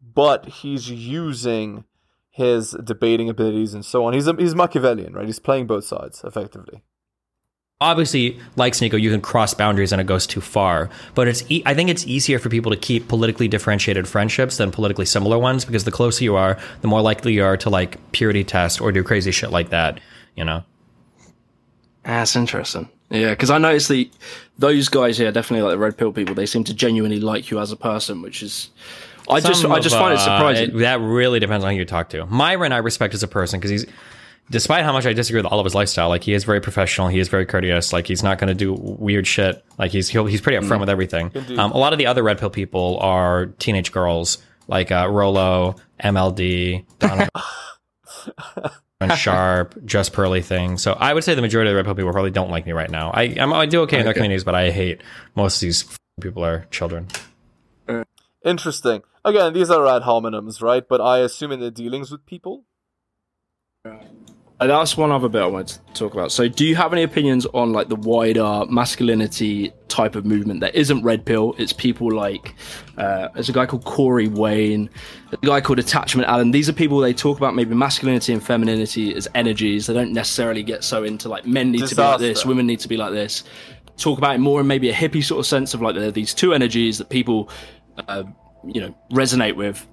but 0.00 0.46
he's 0.46 0.90
using 0.90 1.84
his 2.30 2.76
debating 2.84 3.28
abilities 3.28 3.74
and 3.74 3.84
so 3.84 4.04
on. 4.04 4.12
He's 4.12 4.28
a, 4.28 4.34
he's 4.34 4.54
Machiavellian, 4.54 5.12
right? 5.12 5.26
He's 5.26 5.40
playing 5.40 5.66
both 5.66 5.84
sides 5.84 6.22
effectively. 6.24 6.82
Obviously 7.80 8.36
like 8.56 8.72
Sneako, 8.72 9.00
you 9.00 9.08
can 9.08 9.20
cross 9.20 9.54
boundaries 9.54 9.92
and 9.92 10.00
it 10.00 10.06
goes 10.08 10.26
too 10.26 10.40
far. 10.40 10.90
But 11.14 11.28
it's 11.28 11.48
e- 11.48 11.62
I 11.64 11.74
think 11.74 11.90
it's 11.90 12.04
easier 12.08 12.40
for 12.40 12.48
people 12.48 12.72
to 12.72 12.76
keep 12.76 13.06
politically 13.06 13.46
differentiated 13.46 14.08
friendships 14.08 14.56
than 14.56 14.72
politically 14.72 15.04
similar 15.06 15.38
ones 15.38 15.64
because 15.64 15.84
the 15.84 15.92
closer 15.92 16.24
you 16.24 16.34
are, 16.34 16.58
the 16.80 16.88
more 16.88 17.00
likely 17.02 17.34
you 17.34 17.44
are 17.44 17.56
to 17.58 17.70
like 17.70 17.96
purity 18.10 18.42
test 18.42 18.80
or 18.80 18.90
do 18.90 19.04
crazy 19.04 19.30
shit 19.30 19.50
like 19.52 19.70
that. 19.70 20.00
You 20.34 20.44
know. 20.44 20.64
That's 22.02 22.34
interesting. 22.34 22.88
Yeah, 23.10 23.30
because 23.30 23.48
I 23.50 23.58
noticed 23.58 23.88
the 23.88 24.10
those 24.58 24.88
guys 24.88 25.16
here, 25.16 25.30
definitely 25.30 25.62
like 25.62 25.74
the 25.74 25.78
red 25.78 25.96
pill 25.96 26.12
people, 26.12 26.34
they 26.34 26.46
seem 26.46 26.64
to 26.64 26.74
genuinely 26.74 27.20
like 27.20 27.48
you 27.52 27.60
as 27.60 27.70
a 27.70 27.76
person, 27.76 28.22
which 28.22 28.42
is 28.42 28.70
I 29.30 29.38
just 29.38 29.62
Some 29.62 29.70
I 29.70 29.78
just 29.78 29.94
find 29.94 30.12
it 30.14 30.18
uh, 30.18 30.24
surprising. 30.24 30.70
it- 30.70 30.78
that 30.80 31.00
really 31.00 31.38
depends 31.38 31.64
on 31.64 31.70
who 31.72 31.78
you 31.78 31.84
talk 31.84 32.08
to. 32.10 32.26
Myron, 32.26 32.72
I 32.72 32.78
respect 32.78 33.14
as 33.14 33.22
a 33.22 33.28
person 33.28 33.60
because 33.60 33.70
he's, 33.70 33.86
despite 34.50 34.84
how 34.84 34.92
much 34.92 35.06
I 35.06 35.12
disagree 35.12 35.40
with 35.40 35.50
all 35.50 35.60
of 35.60 35.64
his 35.64 35.74
lifestyle, 35.74 36.08
like 36.08 36.22
he 36.24 36.32
is 36.32 36.44
very 36.44 36.60
professional. 36.60 37.08
He 37.08 37.18
is 37.18 37.28
very 37.28 37.46
courteous. 37.46 37.92
Like 37.92 38.06
he's 38.06 38.22
not 38.22 38.38
going 38.38 38.48
to 38.48 38.54
do 38.54 38.72
weird 38.72 39.26
shit. 39.26 39.64
Like 39.78 39.90
he's 39.90 40.08
he'll, 40.08 40.26
he's 40.26 40.40
pretty 40.40 40.58
upfront 40.58 40.80
with 40.80 40.88
everything. 40.88 41.32
Um, 41.58 41.72
a 41.72 41.78
lot 41.78 41.92
of 41.92 41.98
the 41.98 42.06
other 42.06 42.22
red 42.22 42.38
pill 42.38 42.50
people 42.50 42.98
are 43.00 43.46
teenage 43.46 43.92
girls, 43.92 44.38
like 44.66 44.90
uh, 44.90 45.08
Rollo, 45.10 45.76
MLD, 46.02 46.84
Donald. 46.98 47.28
And 49.00 49.12
Sharp, 49.12 49.76
just 49.84 50.12
Pearly 50.12 50.42
thing. 50.42 50.76
So 50.76 50.92
I 50.92 51.14
would 51.14 51.22
say 51.22 51.36
the 51.36 51.40
majority 51.40 51.70
of 51.70 51.74
the 51.74 51.76
red 51.76 51.84
pill 51.84 51.94
people 51.94 52.10
probably 52.10 52.32
don't 52.32 52.50
like 52.50 52.66
me 52.66 52.72
right 52.72 52.90
now. 52.90 53.12
I 53.12 53.34
I'm, 53.38 53.52
I 53.52 53.66
do 53.66 53.82
okay 53.82 54.00
in 54.00 54.04
their 54.04 54.12
communities, 54.12 54.42
but 54.42 54.56
I 54.56 54.72
hate 54.72 55.02
most 55.36 55.56
of 55.56 55.60
these 55.60 55.84
f- 55.84 55.98
people 56.20 56.44
are 56.44 56.66
children. 56.72 57.06
Interesting. 58.44 59.02
Again, 59.24 59.52
these 59.52 59.70
are 59.70 59.86
ad 59.86 60.02
hominems, 60.02 60.60
right? 60.60 60.82
But 60.86 61.00
I 61.00 61.18
assume 61.18 61.52
in 61.52 61.60
their 61.60 61.70
dealings 61.70 62.10
with 62.10 62.26
people. 62.26 62.64
Uh, 64.60 64.66
That's 64.66 64.96
one 64.96 65.12
other 65.12 65.28
bit 65.28 65.40
I 65.40 65.46
wanted 65.46 65.78
to 65.86 65.92
talk 65.94 66.14
about. 66.14 66.32
So, 66.32 66.48
do 66.48 66.66
you 66.66 66.74
have 66.74 66.92
any 66.92 67.04
opinions 67.04 67.46
on 67.54 67.72
like 67.72 67.88
the 67.88 67.96
wider 67.96 68.64
masculinity 68.68 69.72
type 69.86 70.16
of 70.16 70.26
movement 70.26 70.60
that 70.60 70.74
isn't 70.74 71.04
red 71.04 71.24
pill? 71.24 71.54
It's 71.58 71.72
people 71.72 72.10
like 72.10 72.56
uh, 72.96 73.28
there's 73.34 73.48
a 73.48 73.52
guy 73.52 73.66
called 73.66 73.84
Corey 73.84 74.26
Wayne, 74.26 74.90
a 75.30 75.36
guy 75.36 75.60
called 75.60 75.78
Attachment 75.78 76.28
Allen. 76.28 76.50
These 76.50 76.68
are 76.68 76.72
people 76.72 76.98
they 76.98 77.14
talk 77.14 77.38
about 77.38 77.54
maybe 77.54 77.72
masculinity 77.76 78.32
and 78.32 78.42
femininity 78.42 79.14
as 79.14 79.28
energies. 79.36 79.86
They 79.86 79.94
don't 79.94 80.12
necessarily 80.12 80.64
get 80.64 80.82
so 80.82 81.04
into 81.04 81.28
like 81.28 81.46
men 81.46 81.70
need 81.70 81.86
to 81.86 81.94
be 81.94 82.02
like 82.02 82.18
this, 82.18 82.44
women 82.44 82.66
need 82.66 82.80
to 82.80 82.88
be 82.88 82.96
like 82.96 83.12
this. 83.12 83.44
Talk 83.96 84.18
about 84.18 84.34
it 84.34 84.38
more 84.38 84.60
in 84.60 84.66
maybe 84.66 84.90
a 84.90 84.94
hippie 84.94 85.22
sort 85.22 85.38
of 85.38 85.46
sense 85.46 85.72
of 85.72 85.82
like 85.82 85.94
there 85.94 86.08
are 86.08 86.10
these 86.12 86.34
two 86.34 86.52
energies 86.52 86.98
that 86.98 87.10
people, 87.10 87.48
uh, 88.08 88.24
you 88.64 88.80
know, 88.80 88.92
resonate 89.12 89.54
with, 89.54 89.86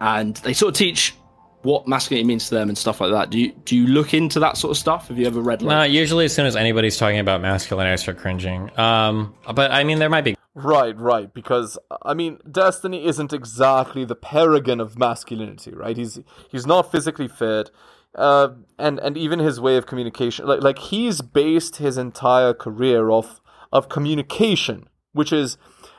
and 0.00 0.36
they 0.36 0.52
sort 0.52 0.74
of 0.74 0.78
teach 0.78 1.14
what 1.62 1.86
masculinity 1.86 2.26
means 2.26 2.48
to 2.48 2.54
them 2.54 2.68
and 2.68 2.78
stuff 2.78 3.00
like 3.00 3.12
that. 3.12 3.30
Do 3.30 3.38
you 3.38 3.52
do 3.64 3.76
you 3.76 3.86
look 3.86 4.14
into 4.14 4.40
that 4.40 4.56
sort 4.56 4.70
of 4.70 4.78
stuff? 4.78 5.08
Have 5.08 5.18
you 5.18 5.26
ever 5.26 5.40
read 5.40 5.62
No, 5.62 5.82
usually 5.82 6.24
as 6.24 6.34
soon 6.34 6.46
as 6.46 6.56
anybody's 6.56 6.96
talking 6.96 7.18
about 7.18 7.40
masculinity, 7.40 7.92
I 7.92 7.96
start 7.96 8.18
cringing. 8.18 8.70
Um, 8.78 9.34
but 9.54 9.70
I 9.70 9.84
mean, 9.84 9.98
there 9.98 10.08
might 10.08 10.24
be 10.24 10.36
Right, 10.54 10.98
right. 10.98 11.32
Because 11.32 11.78
I 12.02 12.14
mean, 12.14 12.38
Destiny 12.50 13.06
isn't 13.06 13.32
exactly 13.32 14.04
the 14.04 14.16
paragon 14.16 14.80
of 14.80 14.98
masculinity, 14.98 15.72
right? 15.72 15.96
He's 15.96 16.18
he's 16.50 16.66
not 16.66 16.90
physically 16.90 17.28
fit, 17.28 17.70
uh, 18.14 18.48
and 18.78 18.98
and 18.98 19.16
even 19.16 19.38
his 19.38 19.60
way 19.60 19.76
of 19.76 19.86
communication, 19.86 20.46
like 20.46 20.62
like 20.62 20.78
he's 20.78 21.20
based 21.20 21.76
his 21.76 21.96
entire 21.96 22.52
career 22.52 23.10
off 23.10 23.40
of 23.72 23.88
communication, 23.88 24.88
which 25.12 25.32
is, 25.32 25.56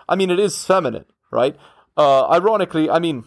I 0.09 0.15
mean, 0.15 0.29
it 0.29 0.39
is 0.39 0.65
feminine, 0.65 1.05
right? 1.31 1.55
Uh, 1.95 2.27
ironically, 2.27 2.89
I 2.89 2.99
mean, 2.99 3.23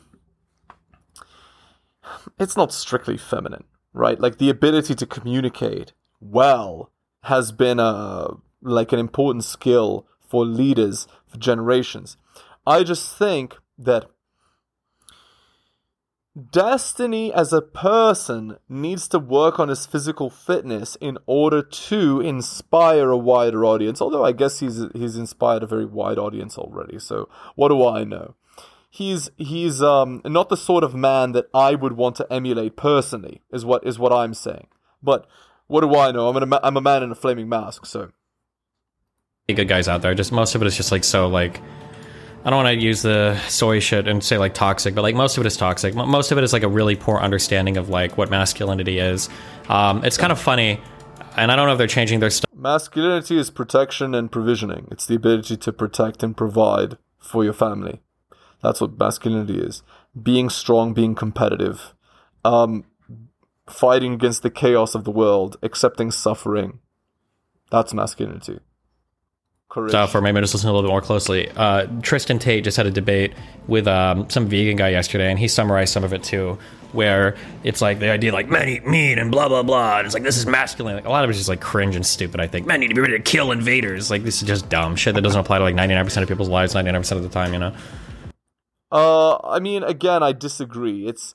it's 2.38 2.56
not 2.56 2.72
strictly 2.72 3.16
feminine, 3.16 3.64
right? 3.92 4.18
Like 4.18 4.38
the 4.38 4.50
ability 4.50 4.94
to 4.96 5.06
communicate 5.06 5.92
well 6.20 6.90
has 7.24 7.52
been 7.52 7.78
a 7.78 8.28
like 8.62 8.92
an 8.92 8.98
important 8.98 9.44
skill 9.44 10.06
for 10.20 10.44
leaders 10.44 11.06
for 11.26 11.36
generations. 11.38 12.16
I 12.66 12.82
just 12.82 13.16
think 13.16 13.56
that 13.78 14.06
Destiny 16.50 17.32
as 17.32 17.52
a 17.52 17.62
person 17.62 18.56
needs 18.68 19.06
to 19.06 19.20
work 19.20 19.60
on 19.60 19.68
his 19.68 19.86
physical 19.86 20.30
fitness 20.30 20.96
in 20.96 21.16
order 21.26 21.62
to 21.62 22.20
inspire 22.20 23.10
a 23.10 23.16
wider 23.16 23.64
audience. 23.64 24.02
Although 24.02 24.24
I 24.24 24.32
guess 24.32 24.58
he's 24.58 24.84
he's 24.94 25.16
inspired 25.16 25.62
a 25.62 25.68
very 25.68 25.84
wide 25.84 26.18
audience 26.18 26.58
already. 26.58 26.98
So 26.98 27.28
what 27.54 27.68
do 27.68 27.86
I 27.86 28.02
know? 28.02 28.34
He's 28.94 29.28
he's 29.36 29.82
um 29.82 30.22
not 30.24 30.50
the 30.50 30.56
sort 30.56 30.84
of 30.84 30.94
man 30.94 31.32
that 31.32 31.46
I 31.52 31.74
would 31.74 31.94
want 31.94 32.14
to 32.14 32.32
emulate 32.32 32.76
personally. 32.76 33.42
Is 33.52 33.64
what 33.64 33.84
is 33.84 33.98
what 33.98 34.12
I'm 34.12 34.34
saying. 34.34 34.68
But 35.02 35.26
what 35.66 35.80
do 35.80 35.96
I 35.96 36.12
know? 36.12 36.28
I'm 36.28 36.36
a 36.36 36.46
ma- 36.46 36.60
I'm 36.62 36.76
a 36.76 36.80
man 36.80 37.02
in 37.02 37.10
a 37.10 37.16
flaming 37.16 37.48
mask. 37.48 37.86
So 37.86 38.12
good 39.48 39.66
guys 39.66 39.88
out 39.88 40.02
there. 40.02 40.14
Just 40.14 40.30
most 40.30 40.54
of 40.54 40.62
it 40.62 40.66
is 40.66 40.76
just 40.76 40.92
like 40.92 41.02
so 41.02 41.26
like 41.26 41.60
I 42.44 42.50
don't 42.50 42.62
want 42.62 42.78
to 42.78 42.84
use 42.84 43.02
the 43.02 43.36
soy 43.48 43.80
shit 43.80 44.06
and 44.06 44.22
say 44.22 44.38
like 44.38 44.54
toxic, 44.54 44.94
but 44.94 45.02
like 45.02 45.16
most 45.16 45.36
of 45.36 45.44
it 45.44 45.48
is 45.48 45.56
toxic. 45.56 45.96
Most 45.96 46.30
of 46.30 46.38
it 46.38 46.44
is 46.44 46.52
like 46.52 46.62
a 46.62 46.68
really 46.68 46.94
poor 46.94 47.18
understanding 47.18 47.76
of 47.76 47.88
like 47.88 48.16
what 48.16 48.30
masculinity 48.30 49.00
is. 49.00 49.28
Um, 49.68 50.04
it's 50.04 50.16
kind 50.16 50.30
of 50.30 50.38
funny, 50.38 50.80
and 51.36 51.50
I 51.50 51.56
don't 51.56 51.66
know 51.66 51.72
if 51.72 51.78
they're 51.78 51.88
changing 51.88 52.20
their 52.20 52.30
stuff. 52.30 52.48
Masculinity 52.54 53.38
is 53.38 53.50
protection 53.50 54.14
and 54.14 54.30
provisioning. 54.30 54.86
It's 54.92 55.06
the 55.06 55.16
ability 55.16 55.56
to 55.56 55.72
protect 55.72 56.22
and 56.22 56.36
provide 56.36 56.96
for 57.18 57.42
your 57.42 57.54
family. 57.54 58.03
That's 58.64 58.80
what 58.80 58.98
masculinity 58.98 59.58
is. 59.58 59.82
Being 60.20 60.48
strong, 60.48 60.94
being 60.94 61.14
competitive, 61.14 61.94
um, 62.46 62.86
fighting 63.68 64.14
against 64.14 64.42
the 64.42 64.48
chaos 64.48 64.94
of 64.94 65.04
the 65.04 65.10
world, 65.10 65.58
accepting 65.62 66.10
suffering. 66.10 66.78
That's 67.70 67.92
masculinity. 67.92 68.60
Courage. 69.68 69.90
stuff, 69.90 70.14
or 70.14 70.22
maybe 70.22 70.40
just 70.40 70.54
listen 70.54 70.70
a 70.70 70.72
little 70.72 70.88
bit 70.88 70.92
more 70.92 71.02
closely. 71.02 71.50
Uh, 71.50 71.86
Tristan 72.00 72.38
Tate 72.38 72.64
just 72.64 72.76
had 72.78 72.86
a 72.86 72.90
debate 72.90 73.34
with 73.66 73.86
um, 73.86 74.30
some 74.30 74.46
vegan 74.46 74.76
guy 74.76 74.88
yesterday, 74.90 75.28
and 75.28 75.38
he 75.38 75.46
summarized 75.46 75.92
some 75.92 76.04
of 76.04 76.14
it 76.14 76.22
too, 76.22 76.56
where 76.92 77.36
it's 77.64 77.82
like 77.82 77.98
the 77.98 78.10
idea 78.10 78.32
like 78.32 78.48
men 78.48 78.68
eat 78.68 78.86
meat 78.86 79.18
and 79.18 79.30
blah 79.30 79.48
blah 79.48 79.62
blah, 79.62 79.98
and 79.98 80.06
it's 80.06 80.14
like 80.14 80.22
this 80.22 80.38
is 80.38 80.46
masculine. 80.46 80.94
Like 80.94 81.04
a 81.04 81.10
lot 81.10 81.24
of 81.24 81.28
it's 81.28 81.38
just 81.38 81.50
like 81.50 81.60
cringe 81.60 81.96
and 81.96 82.06
stupid. 82.06 82.40
I 82.40 82.46
think 82.46 82.66
men 82.66 82.80
need 82.80 82.88
to 82.88 82.94
be 82.94 83.02
ready 83.02 83.16
to 83.18 83.22
kill 83.22 83.52
invaders. 83.52 84.10
Like 84.10 84.22
this 84.22 84.40
is 84.40 84.48
just 84.48 84.70
dumb 84.70 84.96
shit 84.96 85.16
that 85.16 85.22
doesn't 85.22 85.40
apply 85.40 85.58
to 85.58 85.64
like 85.64 85.74
ninety 85.74 85.94
nine 85.94 86.04
percent 86.04 86.22
of 86.22 86.28
people's 86.30 86.48
lives, 86.48 86.72
ninety 86.74 86.92
nine 86.92 87.02
percent 87.02 87.18
of 87.18 87.24
the 87.24 87.34
time. 87.34 87.52
You 87.52 87.58
know. 87.58 87.74
Uh, 88.94 89.38
I 89.42 89.58
mean, 89.58 89.82
again, 89.82 90.22
I 90.22 90.30
disagree. 90.30 91.08
It's 91.08 91.34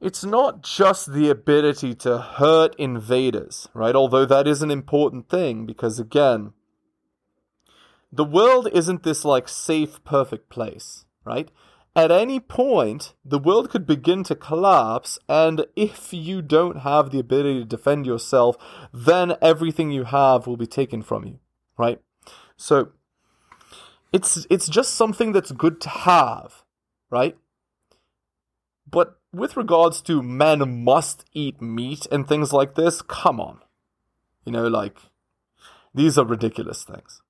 it's 0.00 0.24
not 0.24 0.62
just 0.62 1.12
the 1.12 1.28
ability 1.28 1.94
to 1.96 2.18
hurt 2.18 2.74
invaders, 2.76 3.68
right? 3.74 3.94
Although 3.94 4.24
that 4.24 4.48
is 4.48 4.62
an 4.62 4.70
important 4.70 5.28
thing 5.28 5.66
because 5.66 6.00
again, 6.00 6.54
the 8.10 8.24
world 8.24 8.68
isn't 8.72 9.02
this 9.02 9.26
like 9.26 9.46
safe, 9.46 10.02
perfect 10.04 10.48
place, 10.48 11.04
right? 11.24 11.50
At 11.94 12.10
any 12.10 12.40
point, 12.40 13.12
the 13.24 13.38
world 13.38 13.70
could 13.70 13.86
begin 13.86 14.24
to 14.24 14.34
collapse, 14.34 15.18
and 15.28 15.66
if 15.76 16.12
you 16.12 16.42
don't 16.42 16.78
have 16.78 17.10
the 17.10 17.20
ability 17.20 17.60
to 17.60 17.64
defend 17.64 18.06
yourself, 18.06 18.56
then 18.92 19.36
everything 19.42 19.90
you 19.90 20.04
have 20.04 20.46
will 20.46 20.56
be 20.56 20.66
taken 20.66 21.02
from 21.02 21.24
you, 21.24 21.38
right? 21.78 22.00
So, 22.56 22.88
it's 24.14 24.46
it's 24.48 24.68
just 24.68 24.94
something 24.94 25.32
that's 25.32 25.50
good 25.50 25.80
to 25.80 25.88
have, 25.88 26.62
right? 27.10 27.36
But 28.88 29.18
with 29.32 29.56
regards 29.56 30.00
to 30.02 30.22
men 30.22 30.84
must 30.84 31.24
eat 31.32 31.60
meat 31.60 32.06
and 32.12 32.26
things 32.26 32.52
like 32.52 32.76
this, 32.76 33.02
come 33.02 33.40
on. 33.40 33.58
You 34.44 34.52
know, 34.52 34.68
like 34.68 34.96
these 35.92 36.16
are 36.16 36.24
ridiculous 36.24 36.84
things. 36.84 37.20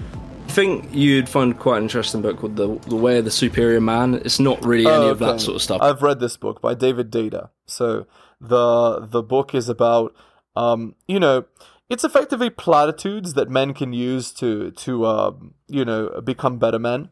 I 0.00 0.56
think 0.56 0.94
you'd 0.94 1.28
find 1.28 1.58
quite 1.58 1.78
an 1.78 1.82
interesting 1.82 2.22
book 2.22 2.38
called 2.38 2.56
the 2.56 2.78
the 2.88 2.96
Way 2.96 3.18
of 3.18 3.26
the 3.26 3.30
Superior 3.30 3.82
Man. 3.82 4.14
It's 4.14 4.40
not 4.40 4.64
really 4.64 4.86
any 4.86 5.04
Oh, 5.06 5.10
of 5.10 5.18
that 5.18 5.42
sort 5.42 5.56
of 5.56 5.62
stuff. 5.62 5.82
I've 5.82 6.00
read 6.00 6.20
this 6.20 6.38
book 6.38 6.62
by 6.62 6.72
David 6.74 7.10
Deida. 7.10 7.50
So 7.66 8.06
the 8.40 9.00
the 9.00 9.22
book 9.22 9.54
is 9.54 9.68
about 9.68 10.14
um, 10.56 10.94
you 11.06 11.20
know, 11.20 11.44
it's 11.88 12.04
effectively 12.04 12.50
platitudes 12.50 13.34
that 13.34 13.50
men 13.50 13.74
can 13.74 13.92
use 13.92 14.32
to 14.32 14.70
to 14.72 15.06
um, 15.06 15.54
you 15.68 15.84
know, 15.84 16.20
become 16.22 16.58
better 16.58 16.78
men. 16.78 17.10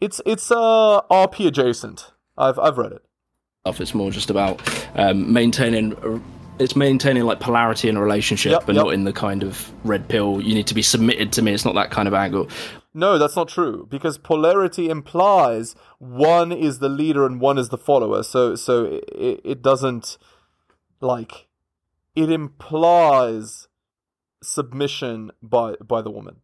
It's 0.00 0.20
it's 0.26 0.50
uh 0.50 1.00
RP 1.10 1.46
adjacent. 1.46 2.12
I've 2.36 2.58
I've 2.58 2.78
read 2.78 2.92
it. 2.92 3.02
It's 3.64 3.94
more 3.94 4.10
just 4.10 4.30
about 4.30 4.60
um, 4.96 5.32
maintaining. 5.32 6.22
It's 6.58 6.76
maintaining 6.76 7.24
like 7.24 7.40
polarity 7.40 7.88
in 7.88 7.96
a 7.96 8.02
relationship, 8.02 8.52
Yep, 8.52 8.66
but 8.66 8.74
yep. 8.74 8.84
not 8.84 8.94
in 8.94 9.04
the 9.04 9.12
kind 9.12 9.42
of 9.42 9.72
red 9.84 10.08
pill. 10.08 10.40
You 10.40 10.54
need 10.54 10.66
to 10.66 10.74
be 10.74 10.82
submitted 10.82 11.32
to 11.32 11.42
me. 11.42 11.52
It's 11.52 11.64
not 11.64 11.74
that 11.76 11.90
kind 11.90 12.08
of 12.08 12.14
angle. 12.14 12.48
No, 12.94 13.16
that's 13.18 13.36
not 13.36 13.48
true 13.48 13.86
because 13.90 14.18
polarity 14.18 14.90
implies 14.90 15.74
one 15.98 16.52
is 16.52 16.78
the 16.78 16.90
leader 16.90 17.24
and 17.24 17.40
one 17.40 17.56
is 17.56 17.70
the 17.70 17.78
follower. 17.78 18.22
So 18.22 18.54
so 18.54 19.00
it, 19.08 19.40
it 19.44 19.62
doesn't 19.62 20.18
like 21.00 21.46
it 22.14 22.30
implies 22.30 23.68
submission 24.42 25.30
by 25.42 25.74
by 25.76 26.02
the 26.02 26.10
woman. 26.10 26.36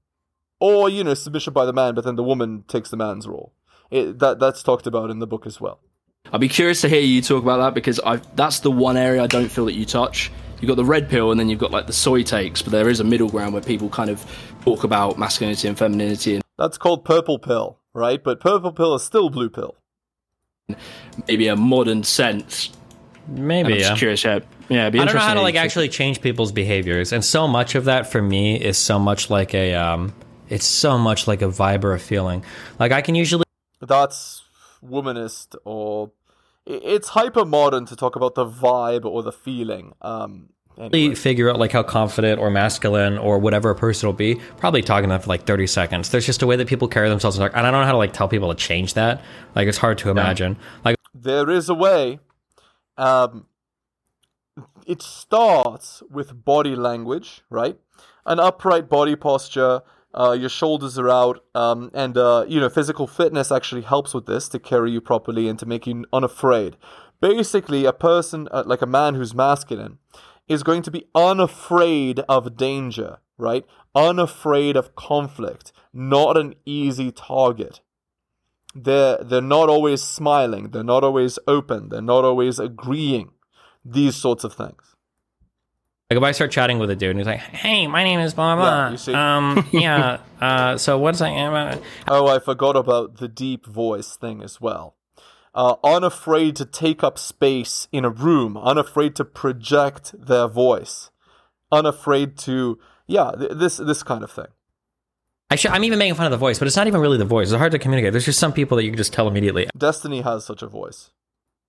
Or 0.61 0.89
you 0.89 1.05
know 1.05 1.15
submission 1.15 1.53
by 1.53 1.65
the 1.67 1.73
man 1.73 1.95
but 1.95 2.05
then 2.05 2.17
the 2.17 2.23
woman 2.23 2.65
takes 2.69 2.91
the 2.91 2.97
man's 2.97 3.27
role. 3.27 3.53
It, 3.91 4.19
that 4.19 4.39
that's 4.39 4.63
talked 4.63 4.87
about 4.87 5.11
in 5.11 5.19
the 5.19 5.27
book 5.27 5.47
as 5.47 5.61
well. 5.61 5.81
I'd 6.33 6.41
be 6.41 6.49
curious 6.49 6.83
to 6.83 6.89
hear 6.89 7.01
you 7.01 7.23
talk 7.23 7.43
about 7.43 7.59
that 7.59 7.75
because 7.75 8.01
I 8.01 8.17
that's 8.35 8.61
the 8.61 8.71
one 8.71 8.97
area 8.97 9.23
I 9.23 9.27
don't 9.27 9.49
feel 9.49 9.65
that 9.67 9.75
you 9.75 9.87
touch. 9.87 10.31
You've 10.61 10.69
got 10.69 10.77
the 10.77 10.85
red 10.85 11.09
pill 11.09 11.31
and 11.31 11.39
then 11.39 11.49
you've 11.49 11.61
got 11.61 11.71
like 11.71 11.87
the 11.87 11.93
soy 11.93 12.23
takes, 12.23 12.63
but 12.63 12.73
there 12.73 12.89
is 12.89 13.01
a 13.01 13.05
middle 13.05 13.29
ground 13.29 13.53
where 13.53 13.63
people 13.63 13.89
kind 13.89 14.11
of 14.11 14.25
talk 14.65 14.85
about 14.85 15.19
masculinity 15.19 15.69
and 15.69 15.79
femininity 15.79 16.35
and 16.35 16.45
That's 16.59 16.77
called 16.77 17.05
purple 17.05 17.39
pill, 17.39 17.79
right? 17.95 18.23
But 18.23 18.41
purple 18.41 18.73
pill 18.73 18.95
is 18.95 19.05
still 19.05 19.31
blue 19.31 19.49
pill. 19.49 19.77
maybe 21.29 21.49
a 21.49 21.57
modern 21.57 22.03
sense. 22.03 22.71
Maybe 23.29 23.75
I'm 23.75 23.79
yeah. 23.79 23.89
just 23.89 23.99
curious. 23.99 24.25
Yeah, 24.25 24.41
yeah. 24.69 24.83
It'd 24.83 24.95
be 24.95 25.01
I 25.01 25.05
don't 25.05 25.15
know 25.15 25.21
how 25.21 25.35
to 25.35 25.43
like 25.43 25.55
actually 25.55 25.89
change 25.89 26.21
people's 26.21 26.53
behaviors, 26.53 27.13
and 27.13 27.25
so 27.25 27.47
much 27.47 27.75
of 27.75 27.85
that 27.85 28.11
for 28.11 28.23
me 28.23 28.57
is 28.57 28.79
so 28.79 28.99
much 28.99 29.29
like 29.29 29.55
a 29.55 29.75
um, 29.75 30.15
it's 30.49 30.67
so 30.67 30.99
much 30.99 31.27
like 31.29 31.43
a 31.43 31.49
vibe 31.49 31.85
or 31.85 31.93
a 31.93 31.99
feeling. 31.99 32.45
Like 32.79 32.93
I 32.93 33.03
can 33.03 33.15
usually 33.15 33.45
that's 33.81 34.45
womanese 34.83 35.55
or 35.65 36.11
it's 36.67 37.09
hyper 37.09 37.45
modern 37.45 37.87
to 37.87 37.97
talk 37.97 38.17
about 38.17 38.35
the 38.35 38.47
vibe 38.47 39.05
or 39.05 39.23
the 39.23 39.33
feeling. 39.33 39.95
Um, 40.03 40.51
anyway. 40.79 41.15
figure 41.15 41.51
out 41.51 41.59
like 41.59 41.73
how 41.73 41.83
confident 41.83 42.41
or 42.41 42.51
masculine 42.51 43.19
or 43.19 43.39
whatever 43.39 43.71
a 43.71 43.75
person 43.75 44.07
will 44.07 44.15
be. 44.15 44.37
Probably 44.57 44.83
talking 44.83 45.09
to 45.09 45.15
them 45.15 45.21
for 45.21 45.29
like 45.29 45.45
thirty 45.45 45.67
seconds. 45.67 46.11
There's 46.11 46.27
just 46.27 46.43
a 46.43 46.47
way 46.47 46.57
that 46.57 46.69
people 46.69 46.89
carry 46.89 47.09
themselves, 47.09 47.39
and 47.39 47.51
I 47.55 47.63
don't 47.63 47.73
know 47.73 47.85
how 47.85 47.93
to 47.93 47.99
like 47.99 48.13
tell 48.13 48.29
people 48.29 48.49
to 48.49 48.55
change 48.55 48.95
that. 48.95 49.23
Like 49.55 49.69
it's 49.69 49.79
hard 49.79 49.99
to 49.99 50.11
imagine. 50.11 50.57
Like 50.85 50.97
there 51.15 51.51
is 51.51 51.69
a 51.69 51.75
way. 51.75 52.21
Um, 52.99 53.47
it 54.87 55.01
starts 55.01 56.03
with 56.11 56.45
body 56.45 56.75
language, 56.75 57.43
right? 57.49 57.79
An 58.27 58.41
upright 58.41 58.89
body 58.89 59.17
posture, 59.17 59.83
uh, 60.15 60.33
your 60.33 60.49
shoulders 60.49 60.99
are 60.99 61.09
out, 61.09 61.45
um, 61.55 61.91
and 61.95 62.17
uh, 62.17 62.45
you 62.49 62.61
know 62.61 62.69
physical 62.69 63.07
fitness 63.07 63.53
actually 63.53 63.83
helps 63.83 64.15
with 64.15 64.27
this 64.27 64.49
to 64.49 64.59
carry 64.59 64.91
you 64.91 65.01
properly 65.01 65.49
and 65.49 65.59
to 65.59 65.67
make 65.67 65.87
you 65.87 66.05
unafraid. 66.13 66.77
Basically, 67.21 67.85
a 67.85 67.93
person 67.93 68.49
uh, 68.51 68.65
like 68.67 68.83
a 68.83 68.87
man 68.87 69.15
who's 69.15 69.35
masculine 69.35 69.99
is 70.49 70.63
going 70.63 70.83
to 70.83 70.91
be 70.91 71.07
unafraid 71.15 72.21
of 72.21 72.57
danger, 72.57 73.19
right? 73.37 73.65
Unafraid 73.95 74.77
of 74.77 74.95
conflict, 74.97 75.73
not 75.93 76.37
an 76.37 76.55
easy 76.65 77.13
target. 77.13 77.81
They're 78.85 79.19
they're 79.23 79.41
not 79.41 79.69
always 79.69 80.03
smiling, 80.03 80.71
they're 80.71 80.83
not 80.85 81.05
always 81.05 81.39
open, 81.47 81.89
they're 81.89 82.03
not 82.03 82.25
always 82.25 82.59
agreeing. 82.59 83.33
These 83.85 84.17
sorts 84.17 84.45
of 84.45 84.53
things. 84.53 84.83
Like 86.11 86.17
if 86.17 86.23
I 86.23 86.33
start 86.33 86.51
chatting 86.51 86.79
with 86.79 86.91
a 86.91 86.97
dude 86.97 87.11
and 87.11 87.19
he's 87.21 87.27
like, 87.27 87.39
"Hey, 87.39 87.87
my 87.87 88.03
name 88.03 88.21
is 88.21 88.33
blah 88.33 88.57
blah," 88.57 88.97
Yeah, 89.07 89.37
um, 89.37 89.69
yeah. 89.73 90.21
Uh, 90.41 90.79
so 90.79 90.99
what's 90.99 91.21
I? 91.21 91.35
Uh, 91.35 91.79
Oh, 92.09 92.27
I 92.27 92.39
forgot 92.39 92.77
about 92.77 93.17
the 93.19 93.29
deep 93.29 93.67
voice 93.67 94.17
thing 94.17 94.43
as 94.43 94.61
well. 94.61 94.97
Uh, 95.55 95.75
unafraid 95.85 96.57
to 96.57 96.65
take 96.65 97.03
up 97.03 97.19
space 97.19 97.89
in 97.93 98.05
a 98.05 98.11
room, 98.11 98.57
unafraid 98.57 99.17
to 99.17 99.25
project 99.25 100.15
their 100.19 100.49
voice, 100.49 101.11
unafraid 101.71 102.39
to 102.39 102.79
yeah, 103.07 103.33
th- 103.39 103.53
this 103.55 103.77
this 103.77 104.03
kind 104.03 104.25
of 104.25 104.31
thing. 104.31 104.49
I 105.51 105.57
should, 105.57 105.71
I'm 105.71 105.85
even 105.85 105.99
making 105.99 106.15
fun 106.15 106.27
of 106.27 106.31
the 106.33 106.37
voice, 106.37 106.59
but 106.59 106.67
it's 106.69 106.77
not 106.77 106.87
even 106.87 107.01
really 107.01 107.17
the 107.17 107.25
voice. 107.25 107.49
It's 107.51 107.57
hard 107.57 107.73
to 107.73 107.79
communicate. 107.79 108.13
There's 108.13 108.27
just 108.27 108.39
some 108.39 108.53
people 108.53 108.77
that 108.77 108.85
you 108.85 108.91
can 108.91 108.99
just 108.99 109.13
tell 109.13 109.27
immediately, 109.29 109.69
Destiny 109.77 110.21
has 110.21 110.45
such 110.45 110.63
a 110.63 110.67
voice. 110.67 111.11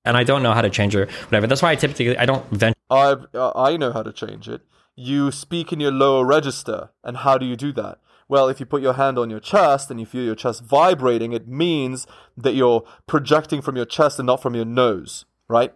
and 0.05 0.17
I 0.17 0.23
don't 0.23 0.43
know 0.43 0.53
how 0.53 0.61
to 0.61 0.69
change 0.69 0.93
her. 0.93 1.05
Whatever. 1.25 1.47
That's 1.47 1.61
why 1.61 1.71
I 1.71 1.75
typically 1.75 2.17
I 2.17 2.25
don't 2.25 2.45
venture. 2.51 2.75
I 2.89 3.15
uh, 3.33 3.51
I 3.55 3.77
know 3.77 3.91
how 3.91 4.03
to 4.03 4.11
change 4.11 4.49
it. 4.49 4.61
You 4.95 5.31
speak 5.31 5.71
in 5.71 5.79
your 5.79 5.91
lower 5.91 6.25
register, 6.25 6.89
and 7.03 7.17
how 7.17 7.37
do 7.37 7.45
you 7.45 7.55
do 7.55 7.71
that? 7.73 7.99
Well, 8.27 8.49
if 8.49 8.59
you 8.59 8.65
put 8.65 8.81
your 8.81 8.93
hand 8.93 9.17
on 9.17 9.29
your 9.29 9.39
chest 9.39 9.89
and 9.89 9.99
you 9.99 10.05
feel 10.05 10.23
your 10.23 10.35
chest 10.35 10.63
vibrating, 10.63 11.31
it 11.31 11.47
means 11.47 12.05
that 12.37 12.53
you're 12.53 12.83
projecting 13.07 13.61
from 13.61 13.75
your 13.75 13.85
chest 13.85 14.19
and 14.19 14.27
not 14.27 14.41
from 14.41 14.55
your 14.55 14.65
nose, 14.65 15.25
right? 15.47 15.73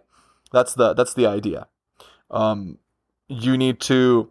That's 0.52 0.74
the 0.74 0.92
that's 0.94 1.14
the 1.14 1.26
idea. 1.26 1.68
Um, 2.30 2.78
you 3.28 3.56
need 3.56 3.80
to 3.80 4.30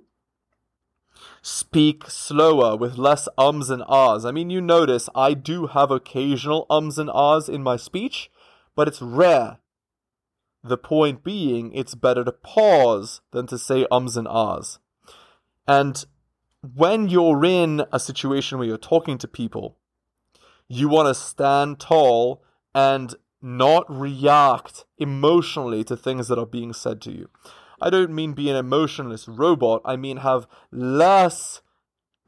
speak 1.46 2.10
slower 2.10 2.78
with 2.78 2.98
less 2.98 3.28
ums 3.38 3.70
and 3.70 3.84
ahs. 3.88 4.26
I 4.26 4.32
mean, 4.32 4.50
you 4.50 4.62
notice 4.62 5.10
I 5.14 5.34
do 5.34 5.68
have 5.68 5.92
occasional 5.92 6.66
ums 6.70 6.98
and 6.98 7.10
ahs 7.10 7.50
in 7.50 7.62
my 7.62 7.76
speech, 7.76 8.32
but 8.76 8.88
it's 8.88 9.02
rare. 9.02 9.58
The 10.64 10.78
point 10.78 11.22
being, 11.22 11.74
it's 11.74 11.96
better 11.96 12.24
to 12.24 12.32
pause 12.32 13.20
than 13.32 13.46
to 13.48 13.58
say 13.58 13.86
ums 13.92 14.16
and 14.16 14.28
ahs. 14.28 14.80
And 15.68 16.06
when 16.62 17.10
you're 17.10 17.44
in 17.44 17.84
a 17.92 18.00
situation 18.00 18.58
where 18.58 18.68
you're 18.68 18.78
talking 18.78 19.18
to 19.18 19.28
people, 19.28 19.78
you 20.70 20.88
want 20.88 21.10
to 21.10 21.14
stand 21.14 21.78
tall 21.82 22.42
and 22.74 23.16
not 23.42 23.86
react 23.90 24.86
emotionally 24.98 25.84
to 25.84 25.98
things 25.98 26.30
that 26.30 26.40
are 26.40 26.46
being 26.46 26.72
said 26.72 27.02
to 27.02 27.12
you. 27.12 27.30
I 27.84 27.90
don't 27.90 28.16
mean 28.16 28.32
be 28.32 28.50
an 28.50 28.56
emotionless 28.56 29.28
robot, 29.28 29.82
I 29.84 29.98
mean 29.98 30.18
have 30.18 30.48
less 30.72 31.62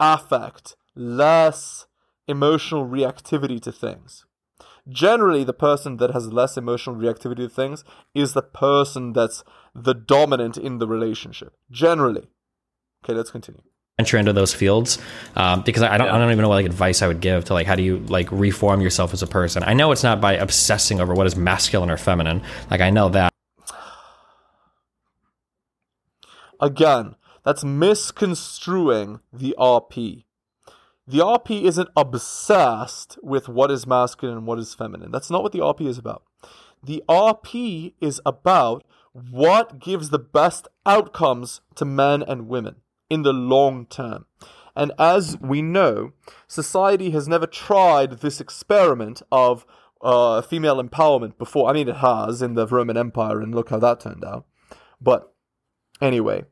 affect, 0.02 0.76
less 0.96 1.86
emotional 2.28 2.86
reactivity 2.86 3.62
to 3.62 3.72
things. 3.72 4.26
Generally, 4.90 5.46
the 5.46 5.54
person 5.54 5.96
that 5.98 6.12
has 6.12 6.28
less 6.28 6.58
emotional 6.58 6.98
reactivity 6.98 7.38
to 7.38 7.50
things 7.50 7.86
is 8.14 8.34
the 8.34 8.42
person 8.42 9.14
that's 9.14 9.46
the 9.74 9.94
dominant 9.94 10.58
in 10.58 10.80
the 10.80 10.88
relationship. 10.88 11.54
Generally. 11.72 12.28
Okay, 13.04 13.14
let's 13.14 13.32
continue. 13.32 13.62
venture 13.98 14.18
into 14.18 14.34
those 14.34 14.54
fields 14.54 15.00
um, 15.38 15.62
because 15.62 15.84
I 15.84 15.98
don't, 15.98 16.10
I 16.10 16.18
don't 16.18 16.32
even 16.32 16.42
know 16.42 16.50
what 16.50 16.56
like 16.56 16.66
advice 16.66 17.02
I 17.02 17.08
would 17.08 17.22
give 17.22 17.46
to 17.46 17.54
like 17.54 17.66
how 17.66 17.76
do 17.76 17.84
you 17.84 18.00
like 18.00 18.28
reform 18.30 18.82
yourself 18.82 19.14
as 19.14 19.24
a 19.24 19.28
person. 19.28 19.64
I 19.64 19.74
know 19.74 19.94
it's 19.94 20.04
not 20.04 20.20
by 20.20 20.34
obsessing 20.34 21.00
over 21.00 21.14
what 21.14 21.28
is 21.28 21.38
masculine 21.38 21.90
or 21.90 21.98
feminine. 21.98 22.42
Like 22.70 22.82
I 22.82 22.90
know 22.90 23.08
that. 23.10 23.35
Again, 26.60 27.16
that's 27.44 27.64
misconstruing 27.64 29.20
the 29.32 29.56
RP. 29.60 30.24
The 31.08 31.20
RP 31.20 31.64
isn't 31.64 31.90
obsessed 31.96 33.20
with 33.22 33.48
what 33.48 33.70
is 33.70 33.86
masculine 33.86 34.38
and 34.38 34.48
what 34.48 34.58
is 34.58 34.74
feminine. 34.74 35.12
That's 35.12 35.30
not 35.30 35.44
what 35.44 35.52
the 35.52 35.60
RP 35.60 35.88
is 35.88 36.00
about. 36.00 36.24
The 36.84 37.04
RP 37.08 37.94
is 38.02 38.20
about 38.26 38.84
what 39.14 39.80
gives 39.80 40.10
the 40.10 40.20
best 40.20 40.68
outcomes 40.86 41.62
to 41.76 41.86
men 41.86 42.24
and 42.24 42.48
women 42.48 42.78
in 43.10 43.22
the 43.22 43.34
long 43.34 43.86
term. 43.86 44.26
And 44.76 44.92
as 45.00 45.38
we 45.40 45.62
know, 45.62 46.12
society 46.48 47.12
has 47.12 47.28
never 47.28 47.48
tried 47.48 48.20
this 48.20 48.42
experiment 48.42 49.22
of 49.32 49.66
uh, 50.02 50.42
female 50.42 50.84
empowerment 50.84 51.38
before. 51.38 51.70
I 51.70 51.74
mean, 51.74 51.88
it 51.88 51.98
has 51.98 52.42
in 52.42 52.56
the 52.56 52.68
Roman 52.68 52.98
Empire, 52.98 53.42
and 53.42 53.56
look 53.56 53.70
how 53.70 53.80
that 53.80 54.02
turned 54.02 54.26
out. 54.26 54.46
But 55.00 55.34
Anyway, 56.02 56.44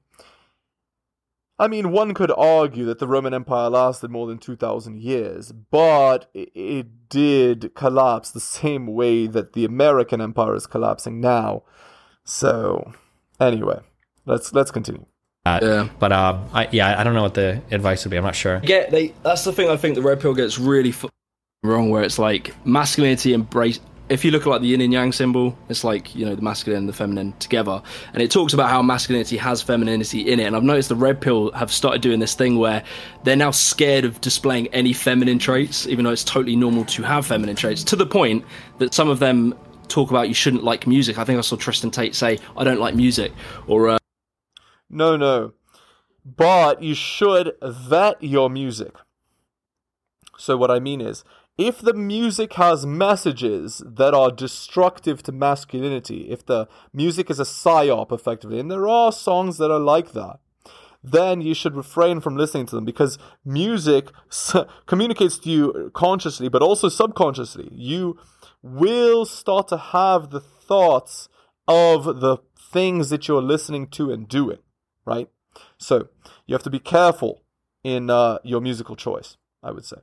I 1.60 1.68
mean, 1.68 1.92
one 1.92 2.14
could 2.14 2.32
argue 2.32 2.86
that 2.86 3.00
the 3.00 3.08
Roman 3.08 3.34
Empire 3.34 3.70
lasted 3.70 4.10
more 4.10 4.28
than 4.28 4.38
2,000 4.38 5.00
years, 5.00 5.52
but 5.52 6.30
it 6.34 7.10
did 7.10 7.76
collapse 7.76 8.32
the 8.32 8.40
same 8.40 8.88
way 8.88 9.28
that 9.28 9.54
the 9.54 9.66
American 9.66 10.20
Empire 10.20 10.56
is 10.56 10.66
collapsing 10.66 11.22
now. 11.22 11.64
So, 12.26 12.94
anyway, 13.40 13.80
let's 14.26 14.54
let's 14.54 14.72
continue. 14.72 15.06
Yeah. 15.46 15.90
But 16.00 16.12
uh, 16.12 16.40
I, 16.54 16.70
yeah, 16.72 17.00
I 17.00 17.04
don't 17.04 17.14
know 17.14 17.22
what 17.22 17.34
the 17.34 17.62
advice 17.70 18.06
would 18.06 18.12
be. 18.12 18.18
I'm 18.18 18.24
not 18.24 18.36
sure. 18.36 18.62
Yeah, 18.64 18.90
they 18.90 19.14
that's 19.24 19.44
the 19.44 19.52
thing 19.52 19.70
I 19.70 19.76
think 19.76 19.96
the 19.96 20.02
red 20.02 20.22
pill 20.22 20.34
gets 20.34 20.58
really 20.58 20.90
f- 20.90 21.06
wrong 21.64 21.90
where 21.90 22.04
it's 22.04 22.18
like 22.18 22.54
masculinity 22.66 23.34
embrace 23.34 23.80
if 24.10 24.26
you 24.26 24.32
look 24.32 24.42
at 24.44 24.48
like 24.48 24.62
the 24.62 24.68
yin 24.68 24.82
and 24.82 24.92
yang 24.92 25.12
symbol 25.12 25.58
it's 25.70 25.84
like 25.84 26.14
you 26.16 26.26
know 26.26 26.36
the 26.36 26.42
masculine 26.42 26.80
and 26.80 26.90
the 26.90 26.94
feminine 26.94 27.34
together 27.40 27.82
and 28.14 28.22
it 28.22 28.30
talks 28.30 28.54
about 28.54 28.70
how 28.70 28.82
masculinity 28.82 29.38
has 29.38 29.62
femininity 29.62 30.22
in 30.22 30.40
it 30.40 30.46
and 30.46 30.56
I've 30.56 30.64
noticed 30.64 30.90
the 30.90 30.96
red 30.96 31.22
pill 31.22 31.52
have 31.52 31.72
started 31.72 32.02
doing 32.02 32.20
this 32.20 32.36
thing 32.36 32.58
where 32.58 32.84
they're 33.24 33.36
now 33.36 33.52
scared 33.52 34.06
of 34.06 34.20
displaying 34.22 34.68
any 34.68 34.94
feminine 34.94 35.40
traits 35.40 35.88
even 35.88 36.06
though 36.06 36.12
it's 36.12 36.24
totally 36.24 36.56
normal 36.56 36.86
to 36.86 37.04
have 37.04 37.26
feminine 37.26 37.56
traits 37.56 37.84
to 37.86 37.96
the 37.96 38.06
point 38.06 38.44
that 38.80 38.94
some 38.94 39.10
of 39.10 39.20
them 39.20 39.56
talk 39.88 40.10
about 40.10 40.28
you 40.28 40.34
shouldn't 40.34 40.64
like 40.64 40.86
music 40.86 41.18
I 41.18 41.24
think 41.24 41.38
I 41.38 41.42
saw 41.42 41.56
Tristan 41.56 41.92
Tate 41.92 42.16
say 42.16 42.40
I 42.58 42.64
don't 42.64 42.80
like 42.80 42.96
music 42.96 43.32
or 43.68 43.90
uh, 43.90 43.98
No, 44.90 45.18
no. 45.18 45.54
But 46.26 46.82
you 46.82 46.94
should 46.94 47.54
vet 47.62 48.22
your 48.24 48.50
music. 48.50 48.96
So, 50.38 50.56
what 50.56 50.72
I 50.72 50.80
mean 50.80 51.02
is, 51.02 51.24
if 51.58 51.80
the 51.80 51.94
music 51.94 52.54
has 52.54 52.86
messages 52.86 53.84
that 53.86 54.14
are 54.14 54.32
destructive 54.32 55.22
to 55.24 55.32
masculinity, 55.32 56.32
if 56.32 56.46
the 56.46 56.68
music 56.92 57.30
is 57.30 57.40
a 57.40 57.44
psyop 57.44 58.12
effectively, 58.12 58.60
and 58.60 58.72
there 58.72 58.88
are 58.88 59.12
songs 59.12 59.58
that 59.58 59.72
are 59.72 59.80
like 59.80 60.14
that, 60.14 60.40
then 61.04 61.42
you 61.42 61.54
should 61.54 61.76
refrain 61.76 62.22
from 62.22 62.38
listening 62.38 62.66
to 62.66 62.76
them 62.76 62.86
because 62.86 63.20
music 63.44 64.10
communicates 64.86 65.38
to 65.38 65.50
you 65.50 65.92
consciously 65.94 66.48
but 66.48 66.62
also 66.62 66.88
subconsciously. 66.88 67.70
You 67.74 68.18
will 68.62 69.26
start 69.26 69.68
to 69.68 69.78
have 69.78 70.30
the 70.30 70.40
thoughts 70.40 71.28
of 71.68 72.22
the 72.22 72.38
things 72.58 73.10
that 73.10 73.28
you're 73.28 73.42
listening 73.42 73.88
to 73.88 74.12
and 74.12 74.28
doing, 74.28 74.60
right? 75.06 75.30
So 75.78 76.08
you 76.48 76.56
have 76.56 76.64
to 76.64 76.70
be 76.70 76.80
careful 76.80 77.44
in 77.84 78.10
uh, 78.10 78.40
your 78.44 78.62
musical 78.62 78.96
choice, 78.96 79.38
I 79.62 79.72
would 79.72 79.86
say. 79.86 79.98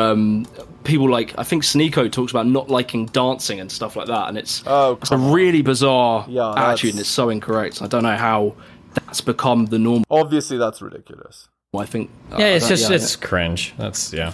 Um, 0.00 0.46
people 0.84 1.10
like 1.10 1.34
I 1.38 1.42
think 1.44 1.62
Sneako 1.62 2.10
talks 2.10 2.32
about 2.32 2.46
not 2.46 2.70
liking 2.70 3.06
dancing 3.06 3.60
and 3.60 3.70
stuff 3.70 3.96
like 3.96 4.06
that, 4.06 4.28
and 4.28 4.38
it's 4.38 4.62
Oh, 4.66 4.98
it's 5.00 5.10
a 5.10 5.14
on. 5.14 5.30
really 5.32 5.62
bizarre 5.62 6.24
Yeah, 6.28 6.52
attitude, 6.56 6.92
and 6.92 7.00
it's 7.00 7.08
so 7.08 7.28
incorrect. 7.28 7.82
I 7.82 7.86
don't 7.86 8.02
know 8.02 8.16
how 8.16 8.54
that's 8.94 9.20
become 9.20 9.66
the 9.66 9.78
norm. 9.78 10.04
Obviously, 10.10 10.56
that's 10.56 10.80
ridiculous. 10.80 11.48
I 11.76 11.84
think 11.84 12.10
Yeah, 12.36 12.46
it's 12.46 12.64
I- 12.66 12.68
just 12.70 12.88
yeah, 12.90 12.96
it's 12.96 13.14
cringe. 13.14 13.74
That's 13.78 14.12
yeah, 14.12 14.32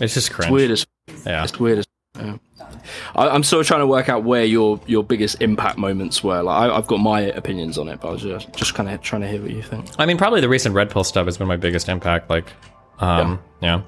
it's 0.00 0.14
just 0.14 0.32
cringe. 0.32 0.46
it's 0.46 0.52
weird 0.52 0.70
as 0.70 0.86
Yeah. 1.26 1.44
it's 1.44 1.60
weird 1.60 1.78
as. 1.80 1.84
Yeah. 2.18 2.36
I, 3.14 3.28
I'm 3.28 3.42
sort 3.42 3.60
of 3.60 3.66
trying 3.66 3.80
to 3.80 3.86
work 3.86 4.08
out 4.08 4.24
where 4.24 4.44
your 4.44 4.80
your 4.86 5.04
biggest 5.04 5.40
impact 5.42 5.78
moments 5.78 6.24
were. 6.24 6.42
Like 6.42 6.70
I, 6.70 6.74
I've 6.76 6.86
got 6.86 6.98
my 6.98 7.20
opinions 7.20 7.76
on 7.78 7.88
it, 7.88 8.00
but 8.00 8.08
I 8.08 8.12
was 8.12 8.22
just 8.22 8.52
just 8.54 8.74
kind 8.74 8.88
of 8.88 9.00
trying 9.02 9.22
to 9.22 9.28
hear 9.28 9.40
what 9.42 9.50
you 9.50 9.62
think. 9.62 9.86
I 9.98 10.06
mean, 10.06 10.16
probably 10.16 10.40
the 10.40 10.48
recent 10.48 10.74
Red 10.74 10.90
Pill 10.90 11.04
stuff 11.04 11.26
has 11.26 11.36
been 11.38 11.48
my 11.48 11.56
biggest 11.56 11.88
impact. 11.88 12.28
Like, 12.30 12.46
um, 12.98 13.38
yeah. 13.60 13.82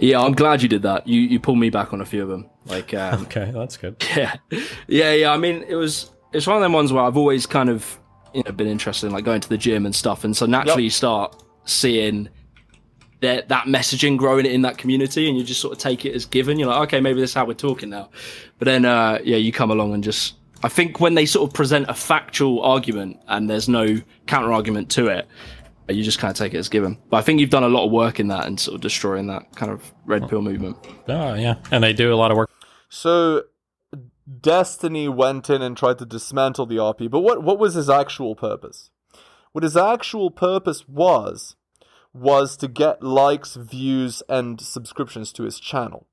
Yeah, 0.00 0.20
I'm 0.20 0.32
glad 0.32 0.62
you 0.62 0.68
did 0.68 0.82
that. 0.82 1.06
You 1.06 1.20
you 1.20 1.38
pulled 1.38 1.58
me 1.58 1.68
back 1.68 1.92
on 1.92 2.00
a 2.00 2.06
few 2.06 2.22
of 2.22 2.28
them. 2.28 2.48
Like 2.66 2.94
um, 2.94 3.22
Okay, 3.26 3.50
that's 3.54 3.76
good. 3.76 3.96
yeah, 4.16 4.36
yeah, 4.88 5.12
yeah. 5.12 5.32
I 5.32 5.36
mean, 5.36 5.62
it 5.68 5.74
was 5.74 6.10
it's 6.32 6.46
one 6.46 6.56
of 6.56 6.62
them 6.62 6.72
ones 6.72 6.92
where 6.92 7.04
I've 7.04 7.16
always 7.16 7.46
kind 7.46 7.68
of 7.68 7.98
you 8.34 8.42
know 8.44 8.52
been 8.52 8.66
interested 8.66 9.06
in 9.06 9.12
like 9.12 9.24
going 9.24 9.40
to 9.42 9.48
the 9.48 9.58
gym 9.58 9.84
and 9.84 9.94
stuff, 9.94 10.24
and 10.24 10.36
so 10.36 10.46
naturally 10.46 10.82
Yep. 10.82 10.84
you 10.84 10.90
start 10.90 11.44
seeing 11.66 12.28
that 13.20 13.48
that 13.50 13.66
messaging 13.66 14.16
growing 14.16 14.46
in 14.46 14.62
that 14.62 14.78
community, 14.78 15.28
and 15.28 15.36
you 15.36 15.44
just 15.44 15.60
sort 15.60 15.72
of 15.72 15.78
take 15.78 16.06
it 16.06 16.14
as 16.14 16.24
given. 16.24 16.58
You're 16.58 16.68
like, 16.68 16.88
okay, 16.88 17.00
maybe 17.00 17.20
this 17.20 17.30
is 17.30 17.34
how 17.34 17.44
we're 17.44 17.52
talking 17.54 17.90
now. 17.90 18.08
But 18.58 18.64
then, 18.64 18.86
uh, 18.86 19.18
yeah, 19.22 19.36
you 19.36 19.52
come 19.52 19.70
along 19.70 19.92
and 19.92 20.02
just 20.02 20.34
I 20.62 20.68
think 20.68 21.00
when 21.00 21.14
they 21.14 21.26
sort 21.26 21.48
of 21.48 21.54
present 21.54 21.86
a 21.88 21.94
factual 21.94 22.62
argument 22.62 23.18
and 23.28 23.48
there's 23.48 23.68
no 23.68 24.00
counter 24.26 24.52
argument 24.52 24.90
to 24.92 25.08
it. 25.08 25.26
You 25.90 26.02
just 26.02 26.18
kind 26.18 26.30
of 26.30 26.36
take 26.36 26.54
it 26.54 26.58
as 26.58 26.68
given. 26.68 26.98
But 27.10 27.18
I 27.18 27.22
think 27.22 27.40
you've 27.40 27.50
done 27.50 27.64
a 27.64 27.68
lot 27.68 27.86
of 27.86 27.92
work 27.92 28.20
in 28.20 28.28
that 28.28 28.46
and 28.46 28.58
sort 28.58 28.76
of 28.76 28.80
destroying 28.80 29.26
that 29.28 29.54
kind 29.56 29.72
of 29.72 29.92
red 30.06 30.28
pill 30.28 30.42
movement. 30.42 30.76
Oh 31.08 31.34
yeah, 31.34 31.56
and 31.70 31.84
they 31.84 31.92
do 31.92 32.12
a 32.12 32.16
lot 32.16 32.30
of 32.30 32.36
work. 32.36 32.50
So 32.88 33.44
Destiny 34.40 35.08
went 35.08 35.50
in 35.50 35.62
and 35.62 35.76
tried 35.76 35.98
to 35.98 36.06
dismantle 36.06 36.66
the 36.66 36.76
RP, 36.76 37.10
but 37.10 37.20
what 37.20 37.42
what 37.42 37.58
was 37.58 37.74
his 37.74 37.90
actual 37.90 38.34
purpose? 38.34 38.90
What 39.52 39.64
his 39.64 39.76
actual 39.76 40.30
purpose 40.30 40.88
was 40.88 41.56
was 42.12 42.56
to 42.56 42.68
get 42.68 43.02
likes, 43.02 43.54
views, 43.54 44.22
and 44.28 44.60
subscriptions 44.60 45.32
to 45.32 45.44
his 45.44 45.60
channel. 45.60 46.06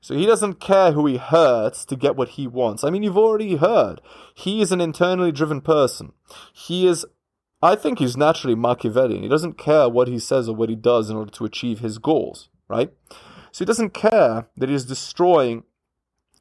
So 0.00 0.14
he 0.14 0.26
doesn't 0.26 0.60
care 0.60 0.92
who 0.92 1.06
he 1.06 1.16
hurts 1.16 1.84
to 1.86 1.96
get 1.96 2.16
what 2.16 2.30
he 2.30 2.46
wants. 2.46 2.84
I 2.84 2.90
mean, 2.90 3.02
you've 3.02 3.18
already 3.18 3.56
heard. 3.56 4.00
He 4.34 4.60
is 4.60 4.70
an 4.70 4.80
internally 4.80 5.32
driven 5.32 5.60
person. 5.60 6.12
He 6.52 6.86
is, 6.86 7.04
I 7.66 7.74
think 7.74 7.98
he's 7.98 8.16
naturally 8.16 8.54
Machiavellian. 8.54 9.24
He 9.24 9.28
doesn't 9.28 9.58
care 9.58 9.88
what 9.88 10.06
he 10.06 10.20
says 10.20 10.48
or 10.48 10.54
what 10.54 10.68
he 10.68 10.76
does 10.76 11.10
in 11.10 11.16
order 11.16 11.32
to 11.32 11.44
achieve 11.44 11.80
his 11.80 11.98
goals, 11.98 12.48
right? 12.68 12.92
So 13.50 13.58
he 13.58 13.64
doesn't 13.64 13.92
care 13.92 14.46
that 14.56 14.68
he's 14.68 14.84
destroying 14.84 15.64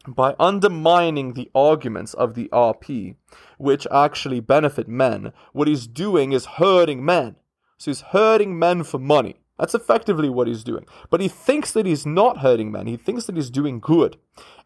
by 0.08 0.36
undermining 0.40 1.34
the 1.34 1.50
arguments 1.56 2.14
of 2.14 2.36
the 2.36 2.48
RP, 2.54 3.16
which 3.58 3.88
actually 3.92 4.40
benefit 4.40 4.88
men. 4.88 5.34
What 5.52 5.68
he's 5.68 5.88
doing 5.88 6.32
is 6.32 6.46
hurting 6.46 7.04
men. 7.04 7.38
So 7.80 7.90
he's 7.90 8.02
hurting 8.02 8.60
men 8.60 8.84
for 8.84 9.00
money. 9.00 9.38
That's 9.58 9.74
effectively 9.74 10.30
what 10.30 10.48
he's 10.48 10.64
doing. 10.64 10.86
But 11.10 11.22
he 11.22 11.28
thinks 11.28 11.72
that 11.72 11.88
he's 11.88 12.06
not 12.06 12.40
hurting 12.40 12.72
men. 12.72 12.86
He 12.86 12.98
thinks 12.98 13.26
that 13.26 13.36
he's 13.36 13.50
doing 13.50 13.80
good. 13.80 14.18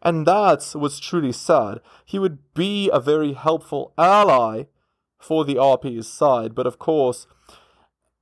And 0.02 0.26
that's 0.26 0.74
what's 0.74 1.00
truly 1.00 1.32
sad. 1.32 1.80
He 2.04 2.18
would 2.18 2.38
be 2.52 2.90
a 2.92 3.00
very 3.00 3.32
helpful 3.32 3.94
ally 3.96 4.64
for 5.20 5.44
the 5.44 5.54
RP's 5.56 6.08
side. 6.08 6.54
But 6.54 6.66
of 6.66 6.78
course, 6.78 7.26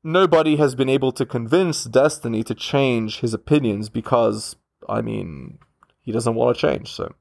nobody 0.05 0.57
has 0.57 0.75
been 0.75 0.89
able 0.91 1.13
to 1.13 1.25
convince 1.25 1.85
Destiny 1.85 2.43
to 2.45 2.55
change 2.55 3.21
his 3.21 3.33
opinions 3.33 3.89
because, 3.89 4.57
I 4.89 5.01
mean, 5.01 5.59
he 6.03 6.13
doesn't 6.13 6.35
want 6.35 6.57
to 6.57 6.61
change. 6.61 6.93
So 6.93 7.15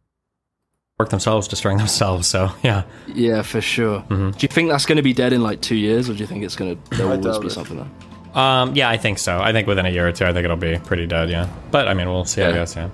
Work 0.99 1.09
themselves, 1.09 1.47
destroying 1.47 1.77
themselves. 1.77 2.27
So 2.27 2.49
yeah, 2.63 2.83
Yeah, 3.07 3.43
for 3.43 3.61
sure. 3.61 4.03
Do 4.09 4.33
you 4.39 4.47
think 4.47 4.69
that's 4.69 4.87
going 4.87 4.95
to 4.97 5.03
be 5.03 5.13
dead 5.13 5.31
in 5.31 5.43
like 5.43 5.61
two 5.61 5.75
years, 5.75 6.09
or 6.09 6.13
do 6.13 6.19
you 6.19 6.25
think 6.27 6.43
it's 6.43 6.55
going 6.55 6.75
to 6.75 6.89
there'll 6.97 7.11
always 7.11 7.25
doubt 7.25 7.41
be 7.41 7.47
it. 7.47 7.51
something 7.51 7.77
there? 7.77 8.41
um, 8.43 8.75
yeah, 8.75 8.89
I 8.89 8.97
think 8.97 9.19
so. 9.19 9.39
I 9.39 9.51
think 9.51 9.67
within 9.67 9.85
a 9.85 9.89
year 9.89 10.07
or 10.07 10.11
two, 10.11 10.25
I 10.25 10.33
think 10.33 10.43
it'll 10.45 10.57
be 10.57 10.77
pretty 10.79 11.05
dead. 11.05 11.29
Yeah, 11.29 11.47
but 11.71 11.87
I 11.87 11.93
mean, 11.93 12.07
we'll 12.09 12.25
see. 12.25 12.41
I 12.41 12.49
Yeah. 12.49 12.53
guess. 12.55 12.75
Yeah. 12.75 12.89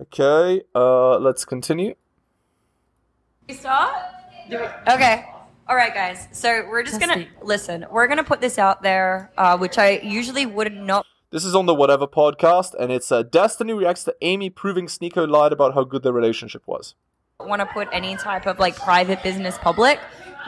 Okay, 0.00 0.62
uh, 0.74 1.18
let's 1.18 1.44
continue. 1.44 1.94
We 3.50 3.56
start? 3.56 3.92
Okay. 4.86 5.24
All 5.68 5.74
right, 5.74 5.92
guys. 5.92 6.28
So 6.30 6.68
we're 6.70 6.84
just 6.84 7.00
gonna 7.00 7.26
listen. 7.42 7.84
We're 7.90 8.06
gonna 8.06 8.22
put 8.22 8.40
this 8.40 8.60
out 8.60 8.80
there, 8.80 9.32
uh, 9.36 9.58
which 9.58 9.76
I 9.76 9.98
usually 10.04 10.46
would 10.46 10.72
not 10.72 11.04
This 11.32 11.44
is 11.44 11.56
on 11.56 11.66
the 11.66 11.74
Whatever 11.74 12.06
podcast, 12.06 12.74
and 12.78 12.92
it's 12.92 13.10
uh, 13.10 13.24
Destiny 13.24 13.72
reacts 13.72 14.04
to 14.04 14.14
Amy 14.20 14.50
proving 14.50 14.86
Sneako 14.86 15.28
lied 15.28 15.52
about 15.52 15.74
how 15.74 15.82
good 15.82 16.04
their 16.04 16.12
relationship 16.12 16.62
was. 16.68 16.94
want 17.40 17.58
to 17.58 17.66
put 17.66 17.88
any 17.90 18.14
type 18.14 18.46
of 18.46 18.60
like 18.60 18.76
private 18.76 19.20
business 19.24 19.58
public, 19.58 19.98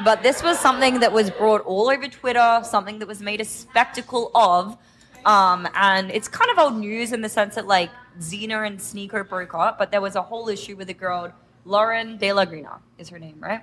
but 0.04 0.22
this 0.22 0.40
was 0.40 0.56
something 0.60 1.00
that 1.00 1.12
was 1.12 1.28
brought 1.28 1.62
all 1.62 1.90
over 1.90 2.06
Twitter, 2.06 2.60
something 2.62 3.00
that 3.00 3.08
was 3.08 3.20
made 3.20 3.40
a 3.40 3.44
spectacle 3.44 4.30
of, 4.36 4.78
um, 5.24 5.68
and 5.74 6.08
it's 6.12 6.28
kind 6.28 6.52
of 6.52 6.58
old 6.60 6.76
news 6.76 7.10
in 7.12 7.20
the 7.20 7.28
sense 7.28 7.56
that 7.56 7.66
like 7.66 7.90
Xena 8.20 8.64
and 8.64 8.78
Sneako 8.78 9.28
broke 9.28 9.54
up, 9.54 9.76
but 9.76 9.90
there 9.90 10.00
was 10.00 10.14
a 10.14 10.22
whole 10.22 10.48
issue 10.48 10.76
with 10.76 10.88
a 10.88 10.94
girl, 10.94 11.32
Lauren 11.64 12.16
De 12.16 12.32
La 12.32 12.44
Grina 12.44 12.78
is 12.98 13.08
her 13.08 13.18
name, 13.18 13.36
right? 13.40 13.62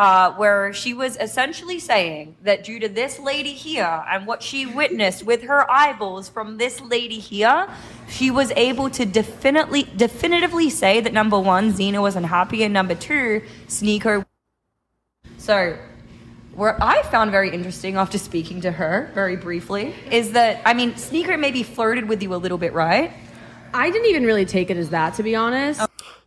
uh, 0.00 0.32
where 0.32 0.72
she 0.72 0.94
was 0.94 1.18
essentially 1.18 1.78
saying 1.78 2.34
that 2.42 2.64
due 2.64 2.80
to 2.80 2.88
this 2.88 3.18
lady 3.18 3.52
here 3.52 4.02
and 4.08 4.26
what 4.26 4.42
she 4.42 4.64
witnessed 4.64 5.24
with 5.24 5.42
her 5.42 5.70
eyeballs 5.70 6.26
from 6.26 6.56
this 6.56 6.80
lady 6.80 7.18
here, 7.18 7.68
she 8.08 8.30
was 8.30 8.50
able 8.52 8.88
to 8.88 9.04
definitely 9.04 9.82
definitively 9.96 10.70
say 10.70 11.00
that 11.00 11.12
number 11.12 11.38
one, 11.38 11.70
Xena 11.70 12.00
was 12.00 12.16
unhappy, 12.16 12.62
and 12.62 12.72
number 12.72 12.94
two, 12.94 13.42
Sneaker. 13.68 14.24
So, 15.36 15.76
what 16.54 16.76
I 16.80 17.02
found 17.02 17.30
very 17.30 17.50
interesting 17.50 17.96
after 17.96 18.16
speaking 18.16 18.62
to 18.62 18.72
her 18.72 19.10
very 19.14 19.36
briefly 19.36 19.94
is 20.10 20.32
that 20.32 20.62
I 20.64 20.72
mean, 20.72 20.96
Sneaker 20.96 21.36
maybe 21.36 21.62
flirted 21.62 22.08
with 22.08 22.22
you 22.22 22.34
a 22.34 22.36
little 22.36 22.58
bit, 22.58 22.72
right? 22.72 23.12
I 23.74 23.90
didn't 23.90 24.08
even 24.08 24.24
really 24.24 24.46
take 24.46 24.70
it 24.70 24.78
as 24.78 24.88
that, 24.90 25.14
to 25.14 25.22
be 25.22 25.36
honest. 25.36 25.80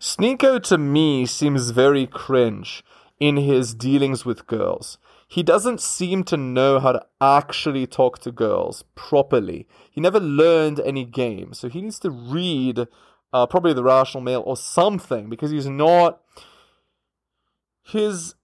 Sneako 0.03 0.61
to 0.63 0.77
me 0.77 1.25
seems 1.25 1.69
very 1.69 2.05
cringe 2.05 2.83
in 3.21 3.37
his 3.37 3.73
dealings 3.73 4.25
with 4.25 4.47
girls. 4.47 4.97
He 5.29 5.43
doesn't 5.43 5.79
seem 5.79 6.25
to 6.25 6.35
know 6.35 6.81
how 6.81 6.91
to 6.91 7.05
actually 7.21 7.87
talk 7.87 8.19
to 8.19 8.31
girls 8.33 8.83
properly. 8.95 9.65
He 9.89 10.01
never 10.01 10.19
learned 10.19 10.81
any 10.81 11.05
game, 11.05 11.53
so 11.53 11.69
he 11.69 11.81
needs 11.81 11.99
to 11.99 12.09
read 12.09 12.85
uh, 13.31 13.47
probably 13.47 13.71
the 13.71 13.81
Rational 13.81 14.21
Male 14.21 14.43
or 14.45 14.57
something 14.57 15.29
because 15.29 15.51
he's 15.51 15.69
not. 15.69 16.21
His 17.81 18.35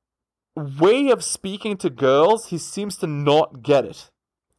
way 0.55 1.09
of 1.09 1.25
speaking 1.25 1.75
to 1.79 1.89
girls, 1.89 2.47
he 2.47 2.57
seems 2.57 2.95
to 2.99 3.07
not 3.07 3.63
get 3.63 3.83
it. 3.83 4.09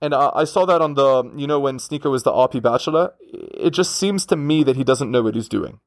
And 0.03 0.15
I, 0.15 0.31
I 0.35 0.45
saw 0.45 0.67
that 0.67 0.83
on 0.83 0.95
the, 0.95 1.33
you 1.35 1.47
know, 1.47 1.61
when 1.61 1.79
Sneako 1.79 2.11
was 2.11 2.25
the 2.25 2.31
RP 2.31 2.63
Bachelor. 2.63 3.15
It 3.33 3.71
just 3.71 3.97
seems 3.97 4.27
to 4.27 4.37
me 4.37 4.63
that 4.65 4.77
he 4.77 4.85
doesn't 4.85 5.11
know 5.11 5.23
what 5.23 5.35
he's 5.35 5.49
doing. 5.49 5.81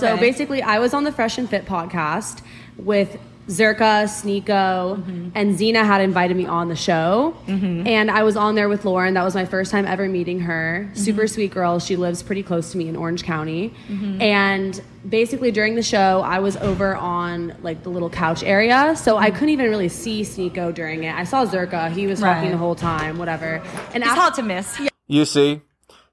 So 0.00 0.16
basically, 0.16 0.62
I 0.62 0.78
was 0.78 0.94
on 0.94 1.04
the 1.04 1.12
Fresh 1.12 1.38
and 1.38 1.48
Fit 1.48 1.66
podcast 1.66 2.42
with 2.76 3.18
Zherka, 3.46 4.04
Sneako, 4.08 4.96
Mm-hmm. 4.96 5.28
and 5.34 5.58
Xena 5.58 5.84
had 5.84 6.00
invited 6.00 6.34
me 6.34 6.46
on 6.46 6.68
the 6.70 6.76
show. 6.76 7.36
And 7.46 8.10
I 8.10 8.22
was 8.22 8.36
on 8.38 8.54
there 8.54 8.70
with 8.70 8.86
Lauren. 8.86 9.12
That 9.14 9.22
was 9.22 9.34
my 9.34 9.44
first 9.44 9.70
time 9.70 9.84
ever 9.86 10.08
meeting 10.08 10.40
her. 10.40 10.86
Mm-hmm. 10.88 10.98
Super 10.98 11.26
sweet 11.26 11.50
girl. 11.52 11.78
She 11.78 11.96
lives 11.96 12.22
pretty 12.22 12.42
close 12.42 12.72
to 12.72 12.78
me 12.78 12.88
in 12.88 12.96
Orange 12.96 13.22
County. 13.22 13.74
And 14.18 14.80
basically, 15.06 15.50
during 15.50 15.74
the 15.74 15.82
show, 15.82 16.22
I 16.24 16.38
was 16.38 16.56
over 16.56 16.96
on 16.96 17.54
like 17.62 17.82
the 17.82 17.90
little 17.90 18.08
couch 18.08 18.42
area. 18.42 18.96
So 18.96 19.18
I 19.18 19.30
couldn't 19.30 19.50
even 19.50 19.68
really 19.68 19.90
see 19.90 20.22
Sneako 20.22 20.72
during 20.74 21.04
it. 21.04 21.14
I 21.14 21.24
saw 21.24 21.44
Zherka. 21.44 21.90
He 21.92 22.06
was 22.06 22.20
talking 22.20 22.50
the 22.50 22.56
whole 22.56 22.74
time, 22.74 23.18
whatever. 23.18 23.62
And 23.92 23.96
It's 24.02 24.06
after- 24.06 24.20
hard 24.22 24.34
to 24.36 24.42
miss. 24.42 24.80
You 25.06 25.26
see, 25.26 25.60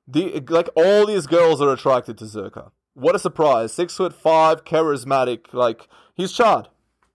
the 0.06 0.44
like 0.50 0.68
all 0.76 1.06
these 1.06 1.28
girls 1.28 1.62
are 1.62 1.72
attracted 1.72 2.18
to 2.18 2.26
Zherka. 2.26 2.72
What 2.94 3.16
a 3.16 3.20
surprise! 3.20 3.74
Six 3.74 3.96
foot 3.96 4.14
five, 4.14 4.66
charismatic. 4.66 5.54
Like 5.54 5.88
he's 6.14 6.32
Chad. 6.32 6.68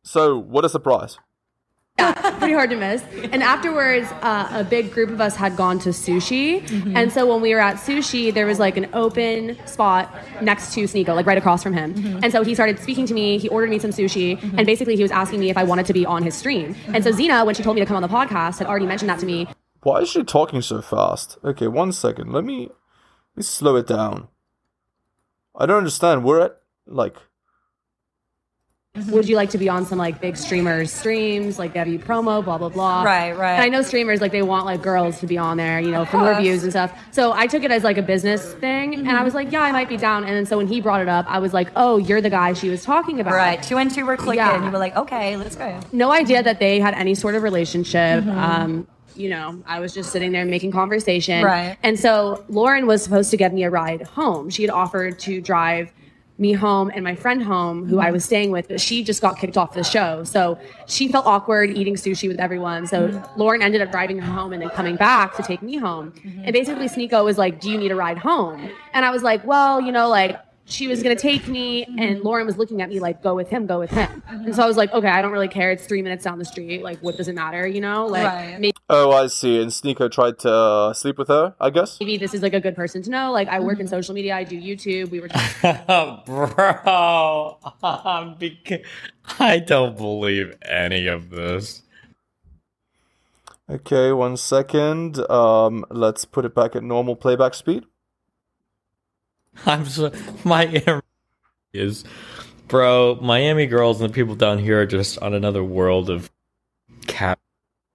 So 0.02 0.38
what 0.38 0.64
a 0.64 0.68
surprise! 0.68 1.18
pretty 2.38 2.52
hard 2.52 2.70
to 2.70 2.76
miss. 2.76 3.02
And 3.32 3.42
afterwards, 3.42 4.06
uh, 4.20 4.48
a 4.52 4.64
big 4.64 4.92
group 4.92 5.10
of 5.10 5.20
us 5.20 5.34
had 5.34 5.56
gone 5.56 5.78
to 5.80 5.90
sushi. 5.90 6.60
Mm-hmm. 6.60 6.96
And 6.96 7.12
so 7.12 7.26
when 7.26 7.40
we 7.40 7.54
were 7.54 7.60
at 7.60 7.76
sushi, 7.76 8.32
there 8.32 8.46
was 8.46 8.58
like 8.58 8.76
an 8.76 8.88
open 8.92 9.56
spot 9.66 10.14
next 10.42 10.74
to 10.74 10.82
Sneako, 10.82 11.14
like 11.14 11.26
right 11.26 11.38
across 11.38 11.62
from 11.62 11.72
him. 11.72 11.94
Mm-hmm. 11.94 12.20
And 12.22 12.32
so 12.32 12.44
he 12.44 12.54
started 12.54 12.78
speaking 12.78 13.06
to 13.06 13.14
me. 13.14 13.38
He 13.38 13.48
ordered 13.48 13.70
me 13.70 13.78
some 13.78 13.92
sushi. 13.92 14.38
Mm-hmm. 14.38 14.58
And 14.58 14.66
basically, 14.66 14.96
he 14.96 15.02
was 15.02 15.10
asking 15.10 15.40
me 15.40 15.48
if 15.48 15.56
I 15.56 15.64
wanted 15.64 15.86
to 15.86 15.92
be 15.92 16.04
on 16.04 16.22
his 16.22 16.34
stream. 16.34 16.76
And 16.88 17.02
so 17.02 17.12
Xena, 17.12 17.46
when 17.46 17.54
she 17.54 17.62
told 17.62 17.76
me 17.76 17.80
to 17.80 17.86
come 17.86 17.96
on 17.96 18.02
the 18.02 18.08
podcast, 18.08 18.58
had 18.58 18.66
already 18.66 18.86
mentioned 18.86 19.08
that 19.08 19.18
to 19.20 19.26
me. 19.26 19.48
Why 19.82 20.00
is 20.00 20.10
she 20.10 20.22
talking 20.22 20.60
so 20.62 20.82
fast? 20.82 21.38
Okay, 21.44 21.68
one 21.68 21.92
second. 21.92 22.32
Let 22.32 22.44
me 22.44 22.68
let 22.68 23.36
me 23.36 23.42
slow 23.42 23.76
it 23.76 23.86
down. 23.86 24.28
I 25.56 25.66
don't 25.66 25.78
understand. 25.78 26.24
We're 26.24 26.40
at 26.40 26.60
like 26.86 27.16
Would 29.08 29.28
you 29.28 29.36
like 29.36 29.50
to 29.50 29.58
be 29.58 29.68
on 29.68 29.84
some 29.84 29.98
like 29.98 30.20
big 30.20 30.36
streamers 30.36 30.92
streams, 30.92 31.58
like 31.58 31.74
W 31.74 31.98
promo, 31.98 32.42
blah 32.44 32.56
blah 32.58 32.68
blah. 32.70 33.02
Right, 33.02 33.36
right. 33.36 33.54
And 33.54 33.62
I 33.62 33.68
know 33.68 33.82
streamers 33.82 34.20
like 34.20 34.32
they 34.32 34.42
want 34.42 34.64
like 34.64 34.82
girls 34.82 35.20
to 35.20 35.26
be 35.26 35.36
on 35.36 35.56
there, 35.56 35.80
you 35.80 35.90
know, 35.90 36.04
for 36.04 36.18
more 36.18 36.34
views 36.40 36.62
and 36.62 36.72
stuff. 36.72 36.98
So 37.10 37.32
I 37.32 37.46
took 37.46 37.62
it 37.62 37.70
as 37.70 37.84
like 37.84 37.98
a 37.98 38.02
business 38.02 38.54
thing, 38.54 38.94
and 38.94 39.10
I 39.10 39.22
was 39.22 39.34
like, 39.34 39.52
yeah, 39.52 39.62
I 39.62 39.72
might 39.72 39.88
be 39.88 39.96
down. 39.96 40.24
And 40.24 40.34
then 40.34 40.46
so 40.46 40.56
when 40.56 40.66
he 40.66 40.80
brought 40.80 41.02
it 41.02 41.08
up, 41.08 41.26
I 41.28 41.38
was 41.38 41.52
like, 41.52 41.68
oh, 41.76 41.98
you're 41.98 42.22
the 42.22 42.30
guy 42.30 42.54
she 42.54 42.70
was 42.70 42.84
talking 42.84 43.20
about. 43.20 43.34
Right. 43.34 43.62
Two 43.62 43.76
and 43.76 43.90
two 43.92 44.06
were 44.06 44.16
clicking. 44.16 44.38
Yeah. 44.38 44.64
You 44.64 44.70
were 44.70 44.78
like, 44.78 44.96
okay, 44.96 45.36
let's 45.36 45.56
go. 45.56 45.78
No 45.92 46.10
idea 46.10 46.42
that 46.42 46.58
they 46.58 46.80
had 46.80 46.94
any 46.94 47.14
sort 47.14 47.34
of 47.34 47.42
relationship. 47.42 48.24
Mm-hmm. 48.24 48.30
Um, 48.30 48.88
you 49.16 49.29
know, 49.29 49.62
I 49.66 49.81
was 49.81 49.92
just 49.94 50.11
sitting 50.12 50.33
there 50.33 50.44
making 50.44 50.72
conversation. 50.72 51.44
Right. 51.44 51.76
And 51.83 51.98
so 51.98 52.44
Lauren 52.48 52.87
was 52.87 53.02
supposed 53.02 53.31
to 53.31 53.37
give 53.37 53.52
me 53.52 53.62
a 53.64 53.70
ride 53.70 54.02
home. 54.02 54.50
She 54.50 54.62
had 54.62 54.70
offered 54.70 55.18
to 55.20 55.40
drive 55.40 55.92
me 56.38 56.52
home 56.52 56.90
and 56.94 57.02
my 57.02 57.14
friend 57.14 57.42
home 57.42 57.87
who 57.87 57.96
Mm-hmm. 57.96 58.07
I 58.07 58.11
was 58.11 58.22
staying 58.22 58.50
with, 58.50 58.68
but 58.68 58.79
she 58.79 59.02
just 59.02 59.22
got 59.22 59.38
kicked 59.38 59.57
off 59.57 59.72
the 59.72 59.83
show. 59.83 60.22
So 60.24 60.59
she 60.87 61.09
felt 61.09 61.24
awkward 61.24 61.70
eating 61.70 61.94
sushi 61.94 62.29
with 62.29 62.38
everyone. 62.38 62.87
So 62.87 63.09
Mm-hmm. 63.09 63.40
Lauren 63.40 63.62
ended 63.62 63.81
up 63.81 63.90
driving 63.90 64.18
her 64.18 64.31
home 64.31 64.52
and 64.52 64.61
then 64.61 64.68
coming 64.70 64.96
back 64.96 65.35
to 65.37 65.42
take 65.42 65.62
me 65.62 65.76
home. 65.79 66.12
Mm-hmm. 66.12 66.42
And 66.44 66.52
basically 66.52 66.88
Sneako 66.88 67.24
was 67.24 67.38
like, 67.38 67.61
Do 67.61 67.70
you 67.70 67.79
need 67.79 67.90
a 67.90 67.96
ride 67.96 68.18
home? 68.18 68.68
And 68.92 69.05
I 69.07 69.11
was 69.11 69.22
like, 69.22 69.46
Well, 69.46 69.81
you 69.81 69.92
know, 69.92 70.09
like 70.11 70.38
she 70.68 70.88
was 70.88 71.02
gonna 71.02 71.14
take 71.16 71.48
me, 71.48 71.85
and 71.85 72.20
Lauren 72.22 72.44
was 72.46 72.59
looking 72.59 72.83
at 72.83 72.88
me 72.88 72.98
like, 73.00 73.22
"Go 73.22 73.35
with 73.35 73.48
him, 73.48 73.66
go 73.66 73.79
with 73.79 73.90
him." 73.90 74.22
And 74.29 74.55
so 74.55 74.62
I 74.62 74.66
was 74.66 74.76
like, 74.76 74.92
"Okay, 74.92 75.09
I 75.09 75.22
don't 75.22 75.31
really 75.33 75.48
care. 75.48 75.70
It's 75.70 75.87
three 75.87 76.02
minutes 76.02 76.24
down 76.24 76.38
the 76.38 76.44
street. 76.44 76.83
Like, 76.83 76.98
what 77.00 77.16
does 77.16 77.29
it 77.29 77.35
matter? 77.35 77.66
You 77.66 77.81
know? 77.81 78.07
Like, 78.07 78.24
Right. 78.24 78.61
maybe, 78.61 78.72
Oh, 78.88 79.11
I 79.12 79.26
see. 79.29 79.61
And 79.61 79.72
Sneaker 79.72 80.09
tried 80.09 80.38
to 80.40 80.52
uh, 80.52 80.92
sleep 80.92 81.18
with 81.18 81.29
her, 81.29 81.55
I 81.61 81.70
guess. 81.70 81.98
maybe 82.00 82.16
this 82.18 82.35
is 82.35 82.42
like 82.42 82.55
a 82.55 82.61
good 82.61 82.76
person 82.76 83.02
to 83.02 83.11
know. 83.11 83.33
Like, 83.33 83.48
I 83.48 83.59
work 83.61 83.81
in 83.81 83.88
social 83.88 84.14
media. 84.14 84.35
I 84.37 84.44
do 84.44 84.57
YouTube. 84.61 85.11
We 85.11 85.18
were 85.20 85.29
Bro, 86.26 87.59
I'm 87.83 88.35
beca- 88.37 88.85
I 89.38 89.59
don't 89.59 89.96
believe 89.96 90.57
any 90.62 91.07
of 91.09 91.31
this. 91.31 91.83
Okay, 93.68 94.12
one 94.12 94.37
second. 94.37 95.18
Um, 95.29 95.85
let's 95.90 96.24
put 96.24 96.44
it 96.44 96.55
back 96.55 96.76
at 96.76 96.85
normal 96.85 97.16
playback 97.16 97.55
speed. 97.55 97.85
I'm 99.66 99.86
so 99.86 100.12
my 100.44 100.82
is, 101.72 102.04
bro. 102.68 103.18
Miami 103.20 103.66
girls 103.66 104.00
and 104.00 104.10
the 104.10 104.14
people 104.14 104.34
down 104.34 104.58
here 104.58 104.82
are 104.82 104.86
just 104.86 105.18
on 105.18 105.34
another 105.34 105.62
world 105.64 106.10
of 106.10 106.30
cat. 107.06 107.38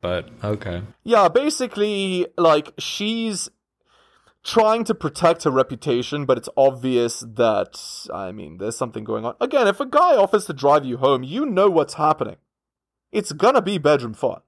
But 0.02 0.30
okay, 0.43 0.82
Yeah, 1.04 1.28
basically, 1.28 2.26
like, 2.36 2.74
she's 2.80 3.50
trying 4.43 4.84
to 4.86 4.95
protect 4.95 5.43
her 5.43 5.52
reputation, 5.52 6.26
but 6.26 6.39
it's 6.39 6.50
obvious 6.58 7.24
that, 7.36 7.80
I 8.12 8.32
mean, 8.32 8.58
there's 8.58 8.76
something 8.76 9.04
going 9.04 9.26
on. 9.26 9.36
Again, 9.39 9.67
if 9.67 9.80
a 9.80 9.86
guy 9.86 10.15
offers 10.15 10.45
to 10.45 10.54
drive 10.54 10.86
you 10.86 10.97
home, 10.97 11.21
you 11.21 11.45
know 11.45 11.69
what's 11.69 11.93
happening. 11.95 12.38
It's 13.12 13.32
gonna 13.32 13.62
be 13.62 13.78
bedroom 13.78 14.15
fun. 14.15 14.41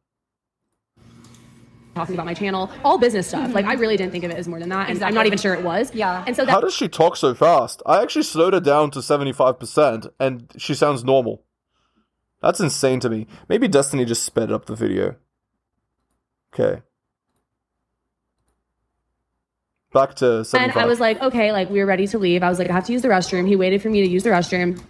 Talking 1.95 2.15
about 2.15 2.25
my 2.25 2.33
channel, 2.33 2.71
all 2.83 2.97
business 2.97 3.27
stuff. 3.27 3.53
Like, 3.53 3.65
I 3.65 3.73
really 3.73 3.97
didn't 3.97 4.11
think 4.11 4.23
of 4.23 4.31
it 4.31 4.37
as 4.37 4.47
more 4.47 4.59
than 4.59 4.69
that, 4.69 4.89
and 4.89 5.03
I'm 5.03 5.13
not 5.13 5.25
even 5.25 5.37
sure 5.37 5.53
it 5.53 5.63
was. 5.63 5.93
Yeah. 5.93 6.23
And 6.25 6.35
so 6.35 6.45
How 6.45 6.59
does 6.59 6.73
she 6.73 6.87
talk 6.87 7.15
so 7.15 7.33
fast? 7.33 7.81
I 7.85 8.01
actually 8.01 8.23
slowed 8.23 8.53
her 8.53 8.59
down 8.59 8.91
to 8.91 8.99
75%, 8.99 10.11
and 10.19 10.51
she 10.57 10.73
sounds 10.73 11.03
normal. 11.03 11.43
That's 12.41 12.59
insane 12.59 12.99
to 13.01 13.09
me. 13.09 13.27
Maybe 13.47 13.67
Destiny 13.67 14.05
just 14.05 14.23
sped 14.23 14.51
up 14.51 14.65
the 14.65 14.75
video. 14.75 15.15
Okay. 16.53 16.81
Back 19.93 20.15
to 20.15 20.43
75. 20.43 20.75
And 20.75 20.83
I 20.83 20.87
was 20.87 20.99
like, 20.99 21.21
okay, 21.21 21.51
like 21.51 21.69
we 21.69 21.79
were 21.79 21.85
ready 21.85 22.07
to 22.07 22.17
leave. 22.17 22.43
I 22.43 22.49
was 22.49 22.59
like, 22.59 22.69
I 22.69 22.73
have 22.73 22.85
to 22.87 22.91
use 22.91 23.03
the 23.03 23.07
restroom. 23.07 23.47
He 23.47 23.55
waited 23.55 23.81
for 23.81 23.89
me 23.89 24.01
to 24.01 24.07
use 24.07 24.23
the 24.23 24.31
restroom. 24.31 24.81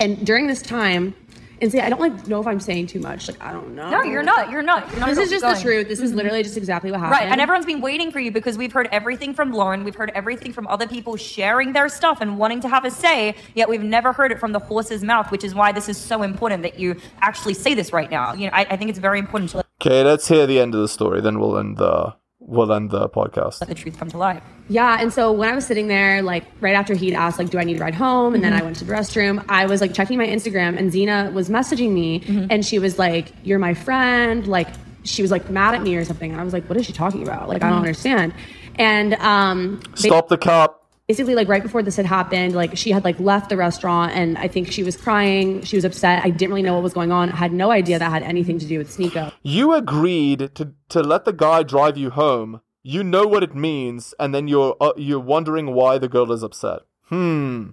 And 0.00 0.24
during 0.24 0.46
this 0.46 0.62
time, 0.62 1.14
and 1.62 1.70
see, 1.70 1.80
I 1.80 1.88
don't 1.88 2.00
like 2.00 2.26
know 2.26 2.40
if 2.40 2.46
I'm 2.48 2.58
saying 2.58 2.88
too 2.88 2.98
much. 2.98 3.28
Like, 3.28 3.40
I 3.40 3.52
don't 3.52 3.76
know. 3.76 3.88
No, 3.88 4.02
you're 4.02 4.24
not. 4.24 4.50
You're 4.50 4.62
not. 4.62 4.90
You're 4.90 4.98
not 4.98 5.10
This 5.10 5.18
is 5.18 5.30
just 5.30 5.42
going. 5.42 5.54
the 5.54 5.62
truth. 5.62 5.88
This 5.88 6.00
is 6.00 6.10
mm-hmm. 6.10 6.16
literally 6.18 6.42
just 6.42 6.56
exactly 6.56 6.90
what 6.90 6.98
happened. 6.98 7.20
Right, 7.20 7.30
and 7.30 7.40
everyone's 7.40 7.66
been 7.66 7.80
waiting 7.80 8.10
for 8.10 8.18
you 8.18 8.32
because 8.32 8.58
we've 8.58 8.72
heard 8.72 8.88
everything 8.90 9.32
from 9.32 9.52
Lauren, 9.52 9.84
we've 9.84 9.94
heard 9.94 10.10
everything 10.14 10.52
from 10.52 10.66
other 10.66 10.88
people 10.88 11.16
sharing 11.16 11.72
their 11.72 11.88
stuff 11.88 12.20
and 12.20 12.36
wanting 12.36 12.60
to 12.62 12.68
have 12.68 12.84
a 12.84 12.90
say, 12.90 13.36
yet 13.54 13.68
we've 13.68 13.82
never 13.82 14.12
heard 14.12 14.32
it 14.32 14.40
from 14.40 14.50
the 14.50 14.58
horse's 14.58 15.04
mouth, 15.04 15.30
which 15.30 15.44
is 15.44 15.54
why 15.54 15.70
this 15.70 15.88
is 15.88 15.96
so 15.96 16.22
important 16.22 16.64
that 16.64 16.80
you 16.80 16.96
actually 17.20 17.54
say 17.54 17.74
this 17.74 17.92
right 17.92 18.10
now. 18.10 18.32
You 18.34 18.46
know, 18.46 18.52
I, 18.54 18.66
I 18.70 18.76
think 18.76 18.90
it's 18.90 18.98
very 18.98 19.20
important 19.20 19.52
to 19.52 19.58
let 19.58 19.66
Okay, 19.80 20.02
let's 20.02 20.26
hear 20.28 20.46
the 20.46 20.58
end 20.58 20.74
of 20.74 20.80
the 20.80 20.88
story, 20.88 21.20
then 21.20 21.38
we'll 21.38 21.58
end 21.58 21.76
the 21.76 22.14
we'll 22.46 22.72
end 22.72 22.90
the 22.90 23.08
podcast. 23.08 23.60
Let 23.60 23.68
the 23.68 23.74
truth 23.74 23.98
come 23.98 24.10
to 24.10 24.18
light. 24.18 24.42
Yeah, 24.68 24.98
and 25.00 25.12
so 25.12 25.32
when 25.32 25.48
I 25.48 25.54
was 25.54 25.66
sitting 25.66 25.88
there, 25.88 26.22
like 26.22 26.44
right 26.60 26.74
after 26.74 26.94
he'd 26.94 27.14
asked, 27.14 27.38
like, 27.38 27.50
do 27.50 27.58
I 27.58 27.64
need 27.64 27.78
to 27.78 27.82
ride 27.82 27.94
home? 27.94 28.34
And 28.34 28.42
then 28.42 28.52
mm-hmm. 28.52 28.62
I 28.62 28.64
went 28.64 28.76
to 28.76 28.84
the 28.84 28.92
restroom. 28.92 29.44
I 29.48 29.66
was 29.66 29.80
like 29.80 29.94
checking 29.94 30.18
my 30.18 30.26
Instagram, 30.26 30.78
and 30.78 30.92
Xena 30.92 31.32
was 31.32 31.48
messaging 31.48 31.92
me, 31.92 32.20
mm-hmm. 32.20 32.46
and 32.50 32.64
she 32.64 32.78
was 32.78 32.98
like, 32.98 33.32
"You're 33.42 33.58
my 33.58 33.74
friend." 33.74 34.46
Like, 34.46 34.68
she 35.04 35.22
was 35.22 35.30
like 35.30 35.50
mad 35.50 35.74
at 35.74 35.82
me 35.82 35.96
or 35.96 36.04
something, 36.04 36.30
and 36.30 36.40
I 36.40 36.44
was 36.44 36.52
like, 36.52 36.68
"What 36.68 36.78
is 36.78 36.86
she 36.86 36.92
talking 36.92 37.22
about? 37.22 37.48
Like, 37.48 37.62
I 37.62 37.66
don't 37.66 37.76
mm-hmm. 37.76 37.86
understand." 37.86 38.34
And 38.76 39.14
um, 39.14 39.80
they- 40.00 40.08
Stop 40.08 40.28
the 40.28 40.38
cop. 40.38 40.81
Basically 41.12 41.34
like 41.34 41.48
right 41.48 41.62
before 41.62 41.82
this 41.82 41.96
had 41.96 42.06
happened 42.06 42.54
like 42.54 42.74
she 42.74 42.90
had 42.90 43.04
like 43.04 43.20
left 43.20 43.50
the 43.50 43.56
restaurant 43.58 44.12
and 44.12 44.38
i 44.38 44.48
think 44.48 44.72
she 44.72 44.82
was 44.82 44.96
crying 44.96 45.60
she 45.62 45.76
was 45.76 45.84
upset 45.84 46.24
i 46.24 46.30
didn't 46.30 46.52
really 46.54 46.62
know 46.62 46.72
what 46.72 46.82
was 46.82 46.94
going 46.94 47.12
on 47.12 47.30
I 47.30 47.36
had 47.36 47.52
no 47.52 47.70
idea 47.70 47.98
that 47.98 48.10
had 48.10 48.22
anything 48.22 48.58
to 48.60 48.66
do 48.72 48.78
with 48.78 48.88
sneako 48.96 49.30
You 49.42 49.74
agreed 49.74 50.54
to 50.54 50.72
to 50.88 51.02
let 51.02 51.26
the 51.26 51.34
guy 51.34 51.58
drive 51.74 51.96
you 51.98 52.08
home. 52.24 52.62
You 52.82 53.04
know 53.04 53.24
what 53.32 53.42
it 53.42 53.54
means, 53.54 54.14
and 54.18 54.34
then 54.34 54.48
you're 54.48 54.74
uh, 54.80 54.94
you're 54.96 55.26
wondering 55.34 55.66
why 55.74 55.98
the 55.98 56.08
girl 56.08 56.32
is 56.32 56.42
upset. 56.42 56.80
Hmm. 57.10 57.70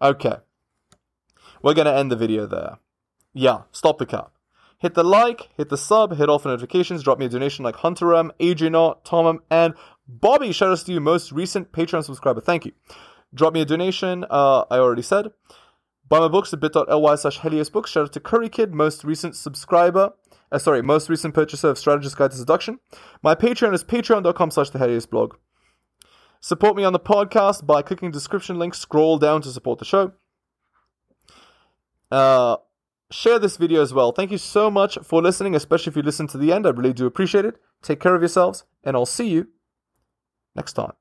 Okay. 0.00 0.36
We're 1.62 1.74
gonna 1.74 1.96
end 2.00 2.10
the 2.12 2.16
video 2.24 2.46
there. 2.46 2.78
Yeah, 3.32 3.58
stop 3.72 3.98
the 3.98 4.06
cap. 4.06 4.30
Hit 4.78 4.94
the 4.94 5.04
like, 5.04 5.50
hit 5.58 5.68
the 5.68 5.76
sub, 5.76 6.16
hit 6.16 6.30
all 6.30 6.38
for 6.38 6.48
notifications, 6.48 7.02
drop 7.02 7.18
me 7.18 7.26
a 7.26 7.28
donation 7.28 7.66
like 7.66 7.76
Hunter 7.76 8.14
M, 8.14 8.32
Adriana, 8.40 8.94
Tomum, 9.04 9.40
and 9.50 9.74
Bobby. 10.10 10.52
Shout 10.52 10.70
outs 10.70 10.82
to 10.84 10.92
you, 10.92 11.00
most 11.00 11.32
recent 11.32 11.72
Patreon 11.72 12.04
subscriber. 12.04 12.40
Thank 12.40 12.64
you. 12.64 12.72
Drop 13.32 13.54
me 13.54 13.60
a 13.60 13.64
donation, 13.64 14.24
uh, 14.28 14.64
I 14.70 14.78
already 14.78 15.02
said. 15.02 15.30
Buy 16.08 16.18
my 16.18 16.28
books 16.28 16.52
at 16.52 16.58
bit.ly 16.58 17.14
slash 17.14 17.38
heliosbooks. 17.38 17.86
Shout 17.86 18.04
out 18.04 18.12
to 18.14 18.20
Curry 18.20 18.48
Kid, 18.48 18.74
most 18.74 19.04
recent 19.04 19.36
subscriber. 19.36 20.10
Uh, 20.50 20.58
sorry, 20.58 20.82
most 20.82 21.08
recent 21.08 21.32
purchaser 21.34 21.68
of 21.68 21.78
Strategist 21.78 22.16
Guide 22.16 22.32
to 22.32 22.36
Seduction. 22.36 22.80
My 23.22 23.36
Patreon 23.36 23.72
is 23.72 23.84
patreon.com 23.84 24.50
slash 24.50 24.70
the 24.70 24.80
Helios 24.80 25.06
blog. 25.06 25.36
Support 26.40 26.74
me 26.74 26.82
on 26.82 26.92
the 26.92 26.98
podcast 26.98 27.66
by 27.66 27.82
clicking 27.82 28.10
description 28.10 28.58
link. 28.58 28.74
Scroll 28.74 29.18
down 29.18 29.42
to 29.42 29.50
support 29.50 29.78
the 29.78 29.84
show. 29.84 30.12
Uh, 32.10 32.56
share 33.12 33.38
this 33.38 33.56
video 33.56 33.80
as 33.80 33.94
well. 33.94 34.10
Thank 34.10 34.32
you 34.32 34.38
so 34.38 34.70
much 34.70 34.98
for 35.04 35.22
listening, 35.22 35.54
especially 35.54 35.90
if 35.90 35.96
you 35.96 36.02
listen 36.02 36.26
to 36.28 36.38
the 36.38 36.52
end. 36.52 36.66
I 36.66 36.70
really 36.70 36.92
do 36.92 37.06
appreciate 37.06 37.44
it. 37.44 37.60
Take 37.82 38.00
care 38.00 38.16
of 38.16 38.22
yourselves, 38.22 38.64
and 38.82 38.96
I'll 38.96 39.06
see 39.06 39.28
you 39.28 39.48
next 40.54 40.72
time. 40.74 40.92